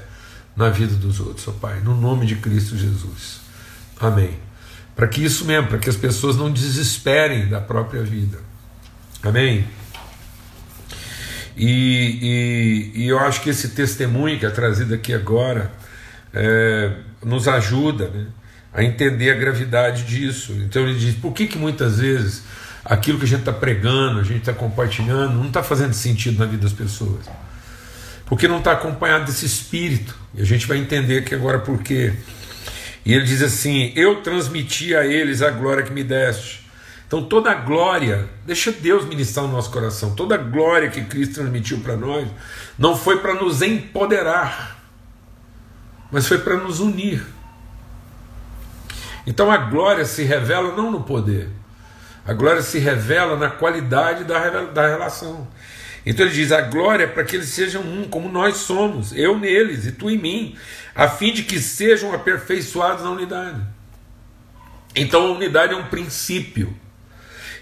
na 0.56 0.70
vida 0.70 0.96
dos 0.96 1.20
outros, 1.20 1.48
ó 1.48 1.52
Pai, 1.52 1.80
no 1.80 1.96
nome 1.96 2.26
de 2.26 2.36
Cristo 2.36 2.78
Jesus. 2.78 3.40
Amém. 4.00 4.38
Para 4.96 5.08
que 5.08 5.24
isso 5.24 5.46
mesmo, 5.46 5.68
para 5.68 5.78
que 5.78 5.90
as 5.90 5.96
pessoas 5.96 6.36
não 6.36 6.52
desesperem 6.52 7.48
da 7.48 7.60
própria 7.60 8.04
vida. 8.04 8.38
Amém. 9.24 9.66
E, 11.56 12.92
e, 12.96 13.02
e 13.04 13.08
eu 13.08 13.20
acho 13.20 13.42
que 13.42 13.50
esse 13.50 13.70
testemunho 13.70 14.40
que 14.40 14.46
é 14.46 14.50
trazido 14.50 14.94
aqui 14.94 15.14
agora 15.14 15.72
é, 16.34 16.94
nos 17.24 17.48
ajuda 17.48 18.10
né, 18.10 18.28
a 18.74 18.84
entender 18.84 19.32
a 19.32 19.36
gravidade 19.36 20.04
disso. 20.04 20.54
Então 20.54 20.88
ele 20.88 20.98
diz: 20.98 21.16
por 21.16 21.34
que, 21.34 21.48
que 21.48 21.58
muitas 21.58 22.00
vezes 22.00 22.44
aquilo 22.92 23.18
que 23.18 23.24
a 23.24 23.28
gente 23.28 23.40
está 23.40 23.54
pregando, 23.54 24.20
a 24.20 24.24
gente 24.24 24.40
está 24.40 24.52
compartilhando, 24.52 25.36
não 25.36 25.48
está 25.48 25.64
fazendo 25.64 25.94
sentido 25.94 26.38
na 26.40 26.46
vida 26.46 26.64
das 26.64 26.74
pessoas. 26.74 27.26
Porque 28.26 28.50
não 28.50 28.58
está 28.58 28.74
acompanhado 28.74 29.24
desse 29.24 29.46
espírito. 29.46 30.14
E 30.36 30.42
a 30.42 30.46
gente 30.46 30.68
vai 30.68 30.78
entender 30.78 31.20
aqui 31.20 31.34
agora 31.34 31.60
por 31.60 31.82
quê. 31.82 32.14
E 33.06 33.14
ele 33.14 33.24
diz 33.24 33.42
assim: 33.42 33.94
Eu 33.96 34.22
transmiti 34.22 34.94
a 34.94 35.06
eles 35.06 35.42
a 35.42 35.52
glória 35.52 35.84
que 35.84 35.94
me 35.94 36.04
deste. 36.04 36.70
Então 37.08 37.24
toda 37.24 37.50
a 37.52 37.56
glória, 37.56 38.28
deixa 38.46 38.74
Deus 38.74 39.06
ministrar 39.06 39.46
no 39.46 39.54
nosso 39.54 39.72
coração, 39.72 40.14
toda 40.14 40.36
a 40.36 40.38
glória 40.38 40.90
que 40.90 41.02
Cristo 41.04 41.36
transmitiu 41.36 41.80
para 41.80 41.96
nós, 41.96 42.28
não 42.78 42.96
foi 42.96 43.20
para 43.20 43.34
nos 43.34 43.62
empoderar, 43.62 44.82
mas 46.10 46.28
foi 46.28 46.40
para 46.40 46.56
nos 46.58 46.82
unir. 46.82 47.26
Então 49.26 49.50
a 49.50 49.58
glória 49.58 50.04
se 50.04 50.24
revela 50.24 50.76
não 50.76 50.92
no 50.92 51.04
poder, 51.04 51.50
a 52.26 52.34
glória 52.34 52.62
se 52.62 52.78
revela 52.80 53.36
na 53.36 53.50
qualidade 53.50 54.24
da, 54.24 54.66
da 54.66 54.88
relação. 54.88 55.48
Então 56.06 56.26
ele 56.26 56.34
diz: 56.34 56.52
a 56.52 56.62
glória 56.62 57.06
é 57.06 57.08
para 57.08 57.24
que 57.24 57.36
eles 57.36 57.50
sejam 57.50 57.82
um, 57.82 58.08
como 58.08 58.30
nós 58.30 58.58
somos, 58.58 59.16
eu 59.16 59.38
neles 59.38 59.86
e 59.86 59.92
tu 59.92 60.10
em 60.10 60.18
mim, 60.18 60.56
a 60.96 61.08
fim 61.08 61.34
de 61.34 61.44
que 61.44 61.60
sejam 61.60 62.14
aperfeiçoados 62.14 63.04
na 63.04 63.12
unidade. 63.12 63.62
Então 64.96 65.28
a 65.28 65.32
unidade 65.32 65.74
é 65.74 65.76
um 65.76 65.86
princípio. 65.88 66.76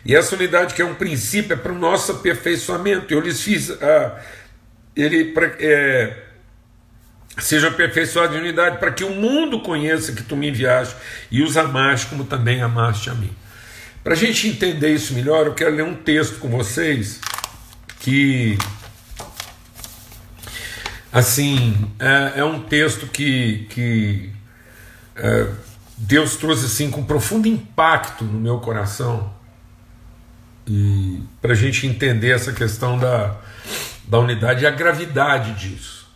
E 0.06 0.16
essa 0.16 0.36
unidade 0.36 0.74
que 0.74 0.82
é 0.82 0.86
um 0.86 0.96
princípio 0.96 1.54
é 1.54 1.58
para 1.58 1.72
o 1.72 1.78
nosso 1.78 2.12
aperfeiçoamento. 2.14 3.14
Eu 3.14 3.20
lhes 3.20 3.42
fiz 3.42 3.70
a, 3.70 4.20
ele 4.96 5.26
para, 5.26 5.56
é, 5.60 6.18
seja 7.38 7.68
aperfeiçoado 7.68 8.36
em 8.36 8.40
unidade 8.40 8.78
para 8.78 8.92
que 8.92 9.04
o 9.04 9.12
mundo 9.12 9.60
conheça 9.60 10.14
que 10.14 10.24
tu 10.24 10.36
me 10.36 10.50
enviaste 10.50 10.96
e 11.30 11.44
os 11.44 11.58
amaste 11.58 12.08
como 12.08 12.24
também 12.24 12.62
amaste 12.62 13.10
a 13.10 13.14
mim. 13.14 13.32
Para 14.04 14.14
a 14.14 14.18
gente 14.18 14.48
entender 14.48 14.94
isso 14.94 15.14
melhor, 15.14 15.46
eu 15.46 15.54
quero 15.54 15.76
ler 15.76 15.84
um 15.84 15.96
texto 15.96 16.40
com 16.40 16.50
vocês 16.50 17.20
que, 18.00 18.58
assim, 21.12 21.92
é, 22.00 22.40
é 22.40 22.44
um 22.46 22.62
texto 22.62 23.08
que, 23.08 23.68
que 23.70 24.32
é, 25.18 25.48
Deus 25.98 26.38
trouxe 26.38 26.66
assim 26.66 26.90
com 26.90 27.04
profundo 27.04 27.48
impacto 27.48 28.24
no 28.24 28.40
meu 28.40 28.60
coração 28.60 29.34
e 30.66 31.22
para 31.42 31.52
a 31.52 31.56
gente 31.56 31.86
entender 31.86 32.30
essa 32.30 32.54
questão 32.54 32.98
da, 32.98 33.36
da 34.08 34.20
unidade 34.20 34.64
e 34.64 34.68
a 34.68 34.72
gravidade 34.72 35.52
disso. 35.54 36.08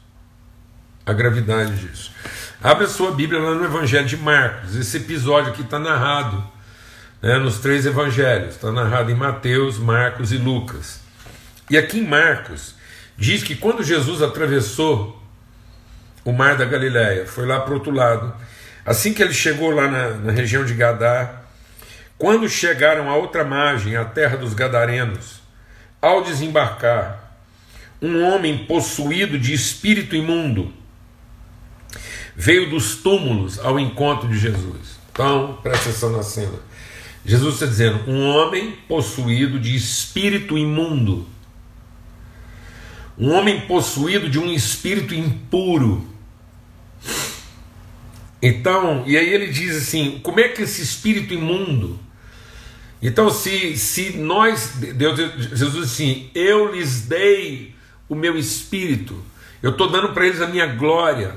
A 1.06 1.12
gravidade 1.12 1.75
disso. 1.75 2.13
Abre 2.62 2.86
a 2.86 2.88
sua 2.88 3.12
Bíblia 3.12 3.42
lá 3.42 3.56
no 3.56 3.66
Evangelho 3.66 4.08
de 4.08 4.16
Marcos. 4.16 4.74
Esse 4.74 4.96
episódio 4.98 5.52
aqui 5.52 5.63
está 5.63 5.78
narrado 5.78 6.54
né, 7.24 7.38
nos 7.39 7.60
três 7.60 7.86
evangelhos. 7.86 8.56
Está 8.56 8.70
narrado 8.70 9.10
em 9.10 9.15
Mateus, 9.15 9.80
Marcos 9.80 10.34
e 10.34 10.38
Lucas. 10.38 11.00
E 11.70 11.77
aqui 11.77 12.00
em 12.00 12.06
Marcos, 12.06 12.75
diz 13.18 13.42
que 13.42 13.56
quando 13.56 13.82
Jesus 13.82 14.22
atravessou 14.22 15.24
o 16.25 16.34
mar 16.34 16.58
da 16.58 16.65
Galiléia, 16.65 17.25
foi 17.25 17.46
lá 17.46 17.62
para 17.62 17.72
o 17.72 17.75
outro 17.75 17.92
lado, 17.92 18.34
assim 18.86 19.13
que 19.13 19.24
ele 19.24 19.34
chegou 19.34 19.72
lá 19.72 19.88
na, 19.88 20.10
na 20.10 20.32
região 20.34 20.65
de 20.65 20.74
Gadá, 20.74 21.42
quando 22.18 22.48
chegaram 22.50 23.10
à 23.10 23.15
outra 23.15 23.44
margem, 23.44 23.96
a 23.96 24.03
terra 24.03 24.36
dos 24.36 24.53
Gadarenos, 24.53 25.42
ao 26.01 26.24
desembarcar, 26.24 27.38
um 28.01 28.22
homem 28.22 28.65
possuído 28.65 29.39
de 29.39 29.53
espírito 29.53 30.13
imundo 30.13 30.74
veio 32.36 32.70
dos 32.70 32.98
túmulos 32.98 33.60
ao 33.60 33.80
encontro 33.80 34.27
de 34.27 34.38
Jesus. 34.38 35.00
Então, 35.12 35.60
presta 35.62 35.89
atenção 35.89 36.12
na 36.12 36.24
cena. 36.24 36.60
Jesus 37.25 37.56
está 37.56 37.65
dizendo: 37.65 38.10
um 38.10 38.27
homem 38.27 38.77
possuído 38.88 39.60
de 39.60 39.75
espírito 39.75 40.58
imundo, 40.58 41.27
um 43.18 43.32
homem 43.32 43.62
possuído 43.62 44.30
de 44.30 44.39
um 44.39 44.51
espírito 44.51 45.13
impuro. 45.13 46.08
Então, 48.42 49.03
e 49.08 49.18
aí 49.18 49.34
ele 49.34 49.48
diz 49.48 49.77
assim: 49.77 50.20
como 50.22 50.39
é 50.39 50.50
que 50.50 50.63
esse 50.63 50.82
espírito 50.82 51.34
imundo? 51.34 52.00
Então, 53.01 53.30
se, 53.30 53.77
se 53.77 54.18
nós, 54.18 54.77
Deus, 54.96 55.18
Jesus 55.58 55.92
assim: 55.92 56.30
eu 56.36 56.74
lhes 56.74 57.01
dei 57.01 57.74
o 58.10 58.15
meu 58.15 58.38
espírito, 58.38 59.24
eu 59.62 59.72
estou 59.72 59.89
dando 59.89 60.13
para 60.13 60.25
eles 60.25 60.42
a 60.42 60.48
minha 60.48 60.68
glória, 60.68 61.36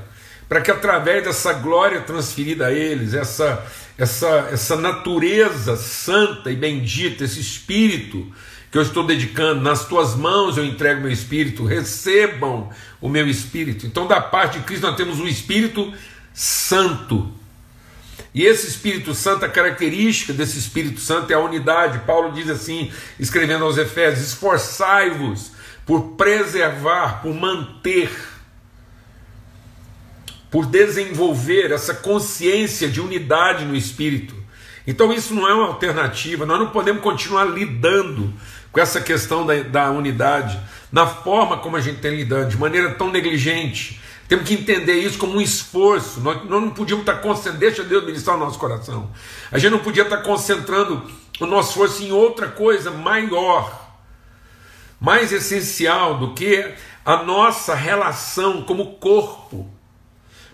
para 0.49 0.61
que 0.61 0.71
através 0.71 1.25
dessa 1.25 1.53
glória 1.55 2.01
transferida 2.01 2.67
a 2.67 2.73
eles, 2.73 3.15
essa 3.15 3.65
essa, 3.99 4.49
essa 4.53 4.77
natureza 4.77 5.77
santa 5.77 6.51
e 6.51 6.57
bendita, 6.57 7.25
esse 7.25 7.41
espírito 7.41 8.31
que 8.71 8.77
eu 8.77 8.83
estou 8.83 9.07
dedicando, 9.07 9.63
nas 9.63 9.87
tuas 9.87 10.15
mãos 10.15 10.57
eu 10.57 10.65
entrego 10.65 11.01
meu 11.01 11.11
espírito, 11.11 11.65
recebam 11.65 12.69
o 13.01 13.09
meu 13.09 13.27
espírito. 13.27 13.87
Então, 13.87 14.07
da 14.07 14.21
parte 14.21 14.59
de 14.59 14.65
Cristo, 14.65 14.87
nós 14.87 14.97
temos 14.97 15.19
um 15.19 15.27
espírito 15.27 15.93
santo. 16.35 17.33
E 18.35 18.45
esse 18.45 18.67
Espírito 18.69 19.15
Santo, 19.15 19.47
a 19.47 19.49
característica 19.49 20.31
desse 20.31 20.59
Espírito 20.59 21.01
Santo 21.01 21.31
é 21.31 21.35
a 21.35 21.39
unidade. 21.39 22.01
Paulo 22.01 22.33
diz 22.33 22.51
assim, 22.51 22.93
escrevendo 23.19 23.65
aos 23.65 23.79
Efésios: 23.79 24.29
esforçai-vos 24.29 25.53
por 25.87 26.17
preservar, 26.17 27.23
por 27.23 27.33
manter 27.33 28.11
por 30.57 30.65
desenvolver 30.65 31.71
essa 31.71 31.93
consciência 31.93 32.89
de 32.89 32.99
unidade 32.99 33.67
no 33.67 33.77
espírito. 33.77 34.35
Então 34.87 35.13
isso 35.13 35.35
não 35.35 35.47
é 35.47 35.53
uma 35.53 35.67
alternativa, 35.67 36.47
nós 36.47 36.59
não 36.59 36.71
podemos 36.71 37.03
continuar 37.03 37.45
lidando 37.45 38.33
com 38.73 38.81
essa 38.81 38.99
questão 38.99 39.45
da, 39.45 39.61
da 39.61 39.91
unidade 39.91 40.59
na 40.91 41.07
forma 41.07 41.59
como 41.59 41.77
a 41.77 41.81
gente 41.83 42.01
tem 42.01 42.17
lidando, 42.17 42.49
de 42.49 42.57
maneira 42.57 42.95
tão 42.95 43.11
negligente, 43.13 44.01
Temos 44.29 44.49
que 44.49 44.55
entender 44.55 44.95
isso 44.95 45.19
como 45.19 45.37
um 45.37 45.41
esforço. 45.43 46.21
Nós, 46.21 46.39
nós 46.49 46.63
não 46.63 46.71
podíamos 46.71 47.03
estar 47.03 47.21
concentrando, 47.21 47.59
deixa 47.59 47.85
Deus 47.85 48.07
ministrar 48.07 48.37
o 48.37 48.41
nosso 48.41 48.59
coração. 48.59 49.11
A 49.53 49.59
gente 49.59 49.73
não 49.73 49.79
podia 49.81 50.05
estar 50.05 50.17
concentrando 50.23 51.09
o 51.39 51.45
nosso 51.47 51.69
esforço 51.69 52.03
em 52.03 52.13
outra 52.13 52.49
coisa 52.49 52.91
maior, 52.91 53.89
mais 54.99 55.33
essencial 55.33 56.19
do 56.19 56.33
que 56.33 56.73
a 57.05 57.23
nossa 57.23 57.75
relação 57.75 58.63
como 58.63 58.95
corpo. 58.95 59.76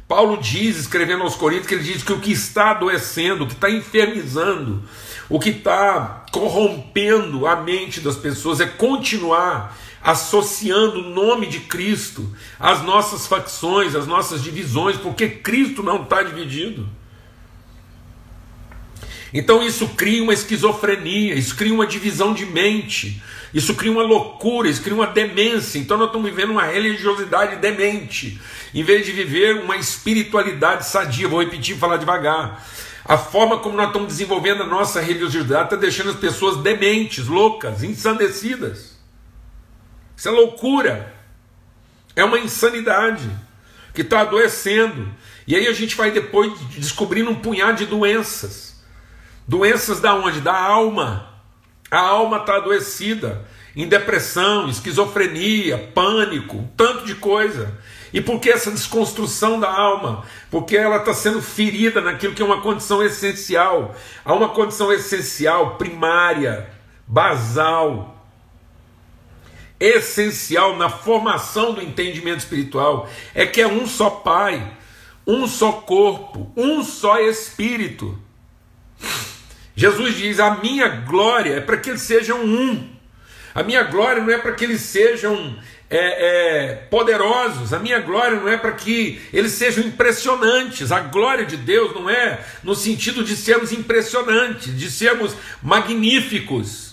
Paulo 0.09 0.37
diz, 0.37 0.77
escrevendo 0.77 1.23
aos 1.23 1.35
Coríntios, 1.35 1.69
que 1.69 1.75
ele 1.75 1.85
diz 1.85 2.03
que 2.03 2.13
o 2.13 2.21
que 2.21 2.33
está 2.33 2.73
adoecendo, 2.73 3.45
o 3.45 3.47
que 3.47 3.55
está 3.55 3.71
enfermizando, 3.71 4.83
o 5.29 5.39
que 5.39 5.51
está 5.51 6.27
corrompendo 6.31 7.47
a 7.47 7.57
mente 7.57 8.01
das 8.01 8.17
pessoas 8.17 8.61
é 8.61 8.67
continuar 8.67 9.77
associando 10.03 10.99
o 10.99 11.11
nome 11.11 11.47
de 11.47 11.61
Cristo 11.61 12.29
às 12.59 12.83
nossas 12.83 13.27
facções, 13.27 13.95
às 13.95 14.07
nossas 14.07 14.43
divisões, 14.43 14.97
porque 14.97 15.29
Cristo 15.29 15.83
não 15.83 16.03
está 16.03 16.23
dividido. 16.23 16.89
Então 19.33 19.63
isso 19.63 19.89
cria 19.89 20.23
uma 20.23 20.35
esquizofrenia, 20.35 21.35
isso 21.35 21.57
cria 21.57 21.73
uma 21.73 21.87
divisão 21.87 22.35
de 22.35 22.45
mente, 22.45 23.23
isso 23.53 23.75
cria 23.75 23.93
uma 23.93 24.03
loucura, 24.03 24.69
isso 24.69 24.83
cria 24.83 24.95
uma 24.95 25.07
demência. 25.07 25.79
Então 25.79 25.99
nós 25.99 26.07
estamos 26.07 26.29
vivendo 26.31 26.51
uma 26.51 26.65
religiosidade 26.65 27.57
demente, 27.57 28.41
em 28.75 28.83
vez 28.83 29.05
de 29.05 29.13
viver 29.13 29.63
uma 29.63 29.77
espiritualidade 29.77 30.87
sadia. 30.87 31.29
Vou 31.29 31.41
repetir 31.41 31.77
e 31.77 31.79
falar 31.79 31.99
devagar. 31.99 32.67
A 33.05 33.19
forma 33.19 33.59
como 33.59 33.77
nós 33.77 33.89
estamos 33.89 34.09
desenvolvendo 34.09 34.63
a 34.63 34.67
nossa 34.67 35.01
religiosidade 35.01 35.65
está 35.65 35.77
deixando 35.77 36.11
as 36.11 36.17
pessoas 36.17 36.59
dementes, 36.59 37.27
loucas, 37.27 37.83
ensandecidas. 37.83 38.97
Isso 40.17 40.29
é 40.29 40.31
loucura. 40.31 41.13
É 42.15 42.25
uma 42.25 42.39
insanidade 42.39 43.29
que 43.93 44.03
está 44.03 44.21
adoecendo. 44.21 45.13
E 45.47 45.57
aí 45.57 45.67
a 45.67 45.73
gente 45.73 45.97
vai 45.97 46.11
depois 46.11 46.53
descobrindo 46.71 47.31
um 47.31 47.35
punhado 47.35 47.79
de 47.79 47.87
doenças. 47.87 48.83
Doenças 49.47 50.01
da 50.01 50.15
onde? 50.15 50.41
Da 50.41 50.57
alma. 50.57 51.32
A 51.93 52.01
alma 52.01 52.39
está 52.39 52.57
adoecida, 52.57 53.45
em 53.77 53.87
depressão, 53.87 54.67
esquizofrenia, 54.67 55.77
pânico, 55.95 56.67
tanto 56.75 57.05
de 57.05 57.15
coisa. 57.15 57.79
E 58.15 58.19
por 58.19 58.41
que 58.41 58.49
essa 58.49 58.71
desconstrução 58.71 59.61
da 59.61 59.71
alma? 59.71 60.25
Porque 60.51 60.75
ela 60.75 60.97
está 60.97 61.13
sendo 61.13 61.43
ferida 61.43 62.01
naquilo 62.01 62.35
que 62.35 62.41
é 62.41 62.45
uma 62.47 62.63
condição 62.63 63.03
essencial. 63.03 63.95
Há 64.25 64.33
uma 64.33 64.49
condição 64.49 64.91
essencial, 64.91 65.77
primária, 65.77 66.67
basal, 67.07 68.27
essencial 69.79 70.75
na 70.79 70.89
formação 70.89 71.75
do 71.75 71.83
entendimento 71.83 72.39
espiritual. 72.39 73.07
É 73.35 73.45
que 73.45 73.61
é 73.61 73.67
um 73.67 73.87
só 73.87 74.09
Pai, 74.09 74.79
um 75.27 75.47
só 75.47 75.73
corpo, 75.73 76.51
um 76.57 76.83
só 76.83 77.21
Espírito. 77.21 78.19
Jesus 79.75 80.17
diz: 80.17 80.41
A 80.41 80.57
minha 80.57 80.89
glória 80.89 81.55
é 81.55 81.61
para 81.61 81.77
que 81.77 81.91
eles 81.91 82.03
sejam 82.03 82.45
um. 82.45 82.91
A 83.55 83.63
minha 83.63 83.83
glória 83.83 84.23
não 84.23 84.33
é 84.33 84.39
para 84.39 84.53
que 84.53 84.65
eles 84.65 84.81
sejam 84.81 85.57
é, 85.93 85.99
é, 86.71 86.75
poderosos, 86.91 87.75
a 87.75 87.79
minha 87.79 88.01
glória 88.01 88.41
não 88.41 88.49
é 88.49 88.57
para 88.57 88.73
que 88.73 89.21
eles 89.31 89.53
sejam 89.53 89.85
impressionantes, 89.85 90.91
a 90.91 91.01
glória 91.01 91.45
de 91.45 91.59
Deus 91.59 91.95
não 91.95 92.09
é 92.09 92.43
no 92.63 92.75
sentido 92.75 93.23
de 93.23 93.37
sermos 93.37 93.73
impressionantes, 93.73 94.75
de 94.75 94.91
sermos 94.91 95.37
magníficos. 95.63 96.93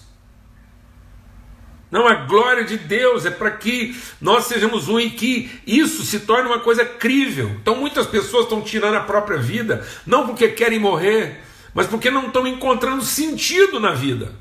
Não, 1.90 2.08
a 2.08 2.14
glória 2.14 2.66
de 2.66 2.78
Deus 2.78 3.26
é 3.26 3.32
para 3.32 3.52
que 3.52 3.98
nós 4.20 4.46
sejamos 4.46 4.90
um 4.90 5.00
e 5.00 5.10
que 5.10 5.50
isso 5.66 6.04
se 6.04 6.20
torne 6.20 6.50
uma 6.50 6.60
coisa 6.60 6.86
crível. 6.86 7.50
Então 7.62 7.76
muitas 7.76 8.06
pessoas 8.06 8.44
estão 8.44 8.62
tirando 8.62 8.96
a 8.96 9.02
própria 9.02 9.38
vida, 9.38 9.88
não 10.06 10.28
porque 10.28 10.50
querem 10.50 10.78
morrer, 10.78 11.40
mas 11.80 11.88
porque 11.88 12.12
não 12.12 12.28
estão 12.28 12.46
encontrando 12.46 13.02
sentido 13.02 13.80
na 13.80 13.94
vida. 13.94 14.36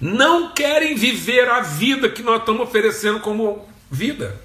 Não 0.00 0.52
querem 0.52 0.94
viver 0.94 1.50
a 1.50 1.62
vida 1.62 2.08
que 2.08 2.22
nós 2.22 2.38
estamos 2.38 2.60
oferecendo 2.62 3.18
como 3.18 3.68
vida. 3.90 4.40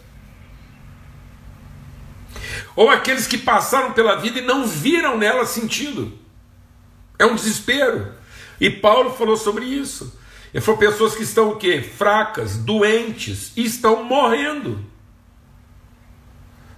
Ou 2.75 2.89
aqueles 2.89 3.27
que 3.27 3.37
passaram 3.37 3.93
pela 3.93 4.15
vida 4.15 4.39
e 4.39 4.41
não 4.41 4.65
viram 4.65 5.19
nela 5.19 5.45
sentido. 5.45 6.11
É 7.19 7.27
um 7.27 7.35
desespero. 7.35 8.11
E 8.59 8.67
Paulo 8.67 9.11
falou 9.11 9.37
sobre 9.37 9.65
isso. 9.65 10.19
Ele 10.51 10.61
falou 10.61 10.79
pessoas 10.79 11.13
que 11.13 11.21
estão 11.21 11.51
o 11.51 11.57
quê? 11.57 11.79
Fracas, 11.79 12.57
doentes, 12.57 13.51
e 13.55 13.63
estão 13.63 14.03
morrendo 14.03 14.83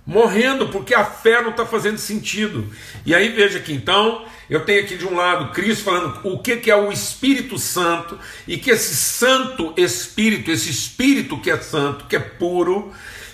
morrendo 0.07 0.69
porque 0.69 0.95
a 0.95 1.03
fé 1.03 1.41
não 1.41 1.49
está 1.49 1.65
fazendo 1.65 1.97
sentido. 1.97 2.65
E 3.05 3.13
aí 3.13 3.27
veja 3.27 3.59
aqui, 3.59 3.73
então, 3.73 4.25
eu 4.49 4.61
tenho 4.61 4.81
aqui 4.81 4.95
de 4.95 5.05
um 5.05 5.13
lado 5.13 5.51
Cristo 5.51 5.83
falando 5.83 6.21
o 6.23 6.39
que, 6.39 6.55
que 6.55 6.71
é 6.71 6.75
o 6.75 6.89
Espírito 6.89 7.59
Santo 7.59 8.17
e 8.47 8.57
que 8.57 8.71
esse 8.71 8.95
Santo 8.95 9.73
Espírito, 9.75 10.49
esse 10.49 10.69
Espírito 10.69 11.37
que 11.41 11.51
é 11.51 11.57
santo, 11.57 12.05
que 12.05 12.15
é 12.15 12.19
puro, 12.19 12.93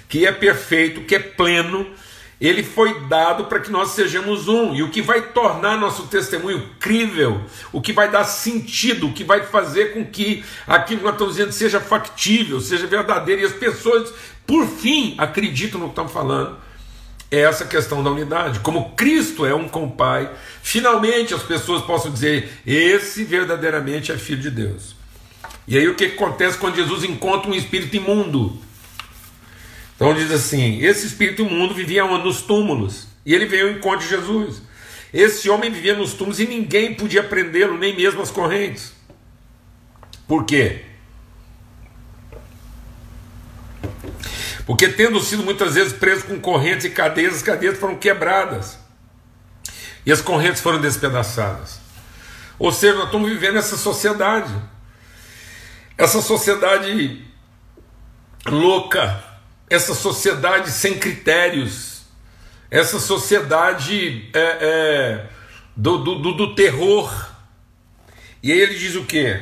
que 0.10 0.26
é 0.26 0.32
perfeito, 0.32 1.02
que 1.02 1.14
é 1.14 1.20
pleno, 1.20 1.86
ele 2.42 2.64
foi 2.64 3.02
dado 3.02 3.46
para 3.46 3.60
que 3.60 3.72
nós 3.72 3.92
sejamos 3.92 4.48
um. 4.48 4.74
E 4.74 4.82
o 4.82 4.90
que 4.90 5.02
vai 5.02 5.22
tornar 5.22 5.78
nosso 5.78 6.08
testemunho 6.08 6.72
crível, 6.80 7.40
o 7.72 7.80
que 7.80 7.94
vai 7.94 8.10
dar 8.10 8.24
sentido, 8.24 9.08
o 9.08 9.14
que 9.14 9.24
vai 9.24 9.44
fazer 9.44 9.94
com 9.94 10.04
que 10.04 10.44
aquilo 10.66 11.02
que 11.02 11.06
nós 11.06 11.14
estamos 11.14 11.36
dizendo 11.36 11.52
seja 11.52 11.80
factível, 11.80 12.60
seja 12.60 12.88
verdadeiro, 12.88 13.44
e 13.44 13.46
as 13.46 13.54
pessoas, 13.54 14.12
por 14.46 14.68
fim, 14.68 15.14
acreditam 15.20 15.80
no 15.80 15.86
que 15.86 15.92
estamos 15.92 16.12
falando 16.12 16.63
é 17.34 17.42
essa 17.42 17.66
questão 17.66 18.04
da 18.04 18.12
unidade. 18.12 18.60
Como 18.60 18.92
Cristo 18.92 19.44
é 19.44 19.56
um 19.56 19.68
com 19.68 19.86
o 19.86 19.92
Pai, 19.92 20.32
finalmente 20.62 21.34
as 21.34 21.42
pessoas 21.42 21.82
possam 21.84 22.12
dizer: 22.12 22.62
esse 22.66 23.24
verdadeiramente 23.24 24.12
é 24.12 24.18
filho 24.18 24.42
de 24.42 24.52
Deus. 24.52 24.96
E 25.68 25.76
aí 25.76 25.88
o 25.88 25.96
que 25.96 26.06
acontece 26.06 26.60
quando 26.60 26.76
Jesus 26.76 27.04
encontra 27.04 27.50
um 27.50 27.56
espírito 27.56 27.96
imundo? 27.96 28.62
Então 29.96 30.14
diz 30.14 30.32
assim: 30.32 30.84
esse 30.84 31.08
espírito 31.08 31.42
imundo 31.42 31.74
vivia 31.74 32.06
nos 32.06 32.44
túmulos, 32.44 33.08
e 33.26 33.34
ele 33.34 33.48
veio 33.48 33.70
ao 33.70 33.74
encontro 33.74 34.06
de 34.06 34.10
Jesus. 34.10 34.62
Esse 35.12 35.50
homem 35.50 35.72
vivia 35.72 35.96
nos 35.96 36.14
túmulos 36.14 36.40
e 36.40 36.46
ninguém 36.46 36.94
podia 36.94 37.24
prendê-lo, 37.24 37.78
nem 37.78 37.96
mesmo 37.96 38.22
as 38.22 38.30
correntes. 38.30 38.94
Por 40.28 40.46
quê? 40.46 40.82
Porque 44.66 44.88
tendo 44.88 45.20
sido 45.20 45.44
muitas 45.44 45.76
vezes 45.76 45.94
preso 45.94 46.26
com 46.26 46.40
correntes 46.40 46.86
e 46.86 46.90
cadeias, 46.90 47.36
as 47.36 47.42
cadeias 47.42 47.78
foram 47.78 47.98
quebradas. 47.98 48.78
E 50.06 50.12
as 50.12 50.22
correntes 50.22 50.62
foram 50.62 50.80
despedaçadas. 50.80 51.80
Ou 52.58 52.72
seja, 52.72 52.96
nós 52.96 53.06
estamos 53.06 53.30
vivendo 53.30 53.58
essa 53.58 53.76
sociedade. 53.76 54.54
Essa 55.98 56.22
sociedade 56.22 57.26
louca, 58.46 59.24
essa 59.70 59.94
sociedade 59.94 60.72
sem 60.72 60.98
critérios, 60.98 62.02
essa 62.70 63.00
sociedade 63.00 64.30
é, 64.34 64.40
é, 64.40 65.30
do, 65.76 65.98
do, 65.98 66.34
do 66.34 66.56
terror. 66.56 67.32
E 68.42 68.52
aí 68.52 68.60
ele 68.60 68.76
diz 68.76 68.96
o 68.96 69.06
quê? 69.06 69.42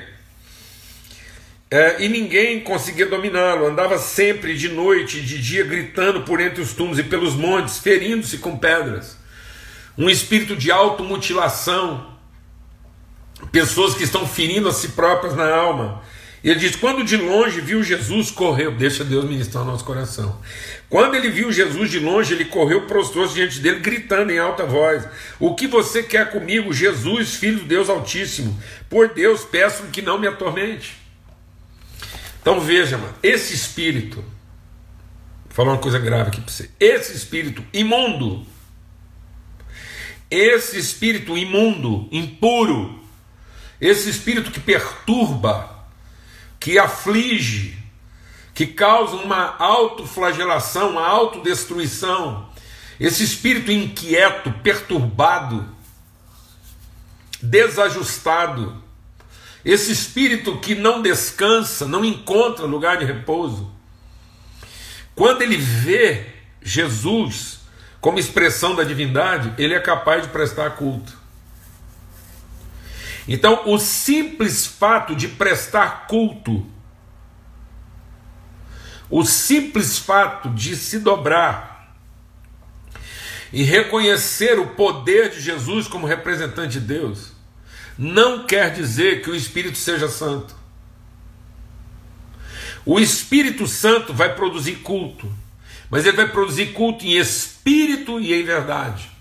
É, 1.74 2.04
e 2.04 2.10
ninguém 2.10 2.60
conseguia 2.60 3.06
dominá-lo, 3.06 3.66
andava 3.66 3.98
sempre 3.98 4.58
de 4.58 4.68
noite 4.68 5.20
e 5.20 5.22
de 5.22 5.42
dia 5.42 5.64
gritando 5.64 6.24
por 6.24 6.42
entre 6.42 6.62
os 6.62 6.74
túmulos 6.74 7.00
e 7.00 7.04
pelos 7.04 7.34
montes, 7.34 7.78
ferindo-se 7.78 8.40
com 8.40 8.58
pedras. 8.58 9.18
Um 9.98 10.10
espírito 10.10 10.54
de 10.54 10.70
automutilação, 10.70 12.14
pessoas 13.54 13.94
que 13.94 14.04
estão 14.04 14.28
ferindo 14.28 14.68
a 14.68 14.74
si 14.74 14.90
próprias 14.90 15.34
na 15.34 15.50
alma. 15.50 16.04
E 16.44 16.50
ele 16.50 16.60
diz: 16.60 16.76
quando 16.76 17.06
de 17.06 17.16
longe 17.16 17.62
viu 17.62 17.82
Jesus, 17.82 18.30
correu. 18.30 18.74
Deixa 18.74 19.06
Deus 19.06 19.24
ministrar 19.24 19.64
o 19.64 19.68
nosso 19.68 19.86
coração. 19.86 20.42
Quando 20.90 21.16
ele 21.16 21.30
viu 21.30 21.54
Jesus 21.54 21.90
de 21.90 22.00
longe, 22.00 22.34
ele 22.34 22.46
correu, 22.46 22.82
prostrou-se 22.82 23.34
diante 23.34 23.60
dele, 23.60 23.80
gritando 23.80 24.30
em 24.30 24.40
alta 24.40 24.66
voz: 24.66 25.08
O 25.40 25.56
que 25.56 25.68
você 25.68 26.04
quer 26.04 26.32
comigo, 26.32 26.74
Jesus, 26.74 27.36
filho 27.36 27.60
de 27.60 27.66
Deus 27.66 27.90
Altíssimo? 27.90 28.60
Por 28.90 29.08
Deus, 29.14 29.46
peço 29.46 29.84
que 29.84 30.02
não 30.02 30.20
me 30.20 30.28
atormente. 30.28 31.01
Então 32.42 32.60
veja, 32.60 32.98
mano, 32.98 33.14
esse 33.22 33.54
espírito, 33.54 34.18
vou 34.18 35.52
falar 35.52 35.74
uma 35.74 35.78
coisa 35.78 36.00
grave 36.00 36.30
aqui 36.30 36.42
para 36.42 36.52
você, 36.52 36.70
esse 36.80 37.16
espírito 37.16 37.64
imundo, 37.72 38.46
esse 40.30 40.78
espírito 40.80 41.38
imundo, 41.38 42.10
impuro, 42.12 43.00
esse 43.80 44.10
espírito 44.10 44.50
que 44.50 44.60
perturba, 44.60 45.86
que 46.60 46.80
aflige, 46.80 47.78
que 48.56 48.66
causa 48.66 49.18
uma 49.18 49.56
autoflagelação, 49.58 50.92
uma 50.92 51.06
autodestruição, 51.08 52.50
esse 53.00 53.24
espírito 53.24 53.72
inquieto, 53.72 54.52
perturbado, 54.64 55.68
desajustado, 57.42 58.82
esse 59.64 59.92
espírito 59.92 60.58
que 60.58 60.74
não 60.76 61.02
descansa, 61.02 61.88
não 61.88 62.04
encontra 62.04 62.66
lugar 62.66 62.98
de 62.98 63.06
repouso. 63.06 63.72
quando 65.16 65.42
ele 65.42 65.58
vê 65.58 66.26
Jesus 66.62 67.60
como 68.00 68.18
expressão 68.18 68.76
da 68.76 68.84
divindade, 68.84 69.54
ele 69.58 69.76
é 69.76 69.80
capaz 69.80 70.24
de 70.24 70.30
prestar 70.30 70.72
culto. 70.72 71.22
Então, 73.28 73.62
o 73.68 73.78
simples 73.78 74.66
fato 74.66 75.16
de 75.16 75.28
prestar 75.28 76.08
culto, 76.08 76.66
o 79.10 79.24
simples 79.24 80.00
fato 80.00 80.50
de 80.50 80.76
se 80.76 81.00
dobrar 81.00 81.96
e 83.54 83.64
reconhecer 83.64 84.58
o 84.58 84.68
poder 84.68 85.30
de 85.30 85.42
Jesus 85.42 85.88
como 85.88 86.08
representante 86.08 86.80
de 86.80 86.80
Deus, 86.80 87.31
não 87.98 88.46
quer 88.46 88.72
dizer 88.74 89.22
que 89.22 89.30
o 89.30 89.36
Espírito 89.36 89.78
seja 89.78 90.08
santo. 90.08 90.56
O 92.86 93.00
Espírito 93.00 93.68
Santo 93.68 94.14
vai 94.14 94.36
produzir 94.36 94.78
culto, 94.78 95.32
mas 95.90 96.06
ele 96.06 96.18
vai 96.18 96.30
produzir 96.30 96.74
culto 96.74 97.06
em 97.06 97.18
espírito 97.18 98.20
e 98.20 98.34
em 98.34 98.44
verdade. 98.44 99.12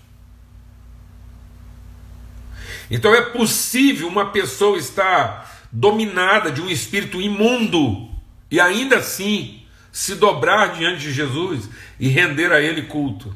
Então 2.89 3.13
é 3.13 3.21
possível 3.21 4.07
uma 4.07 4.31
pessoa 4.31 4.77
estar 4.77 5.67
dominada 5.71 6.51
de 6.51 6.61
um 6.61 6.69
espírito 6.69 7.21
imundo 7.21 8.09
e 8.49 8.59
ainda 8.59 8.97
assim 8.97 9.63
se 9.91 10.15
dobrar 10.15 10.73
diante 10.73 11.01
de 11.01 11.13
Jesus 11.13 11.69
e 11.99 12.09
render 12.09 12.51
a 12.51 12.59
ele 12.59 12.83
culto. 12.83 13.33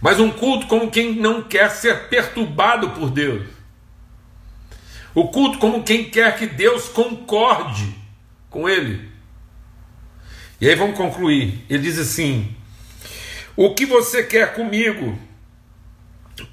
Mas 0.00 0.20
um 0.20 0.30
culto 0.30 0.66
como 0.66 0.90
quem 0.90 1.14
não 1.14 1.42
quer 1.42 1.70
ser 1.70 2.08
perturbado 2.08 2.90
por 2.90 3.10
Deus. 3.10 3.46
O 5.14 5.28
culto 5.28 5.58
como 5.58 5.82
quem 5.82 6.08
quer 6.08 6.36
que 6.36 6.46
Deus 6.46 6.88
concorde 6.88 7.94
com 8.48 8.68
ele. 8.68 9.10
E 10.60 10.68
aí 10.68 10.74
vamos 10.74 10.96
concluir. 10.96 11.64
Ele 11.68 11.82
diz 11.82 11.98
assim: 11.98 12.54
O 13.56 13.74
que 13.74 13.84
você 13.86 14.22
quer 14.22 14.54
comigo? 14.54 15.18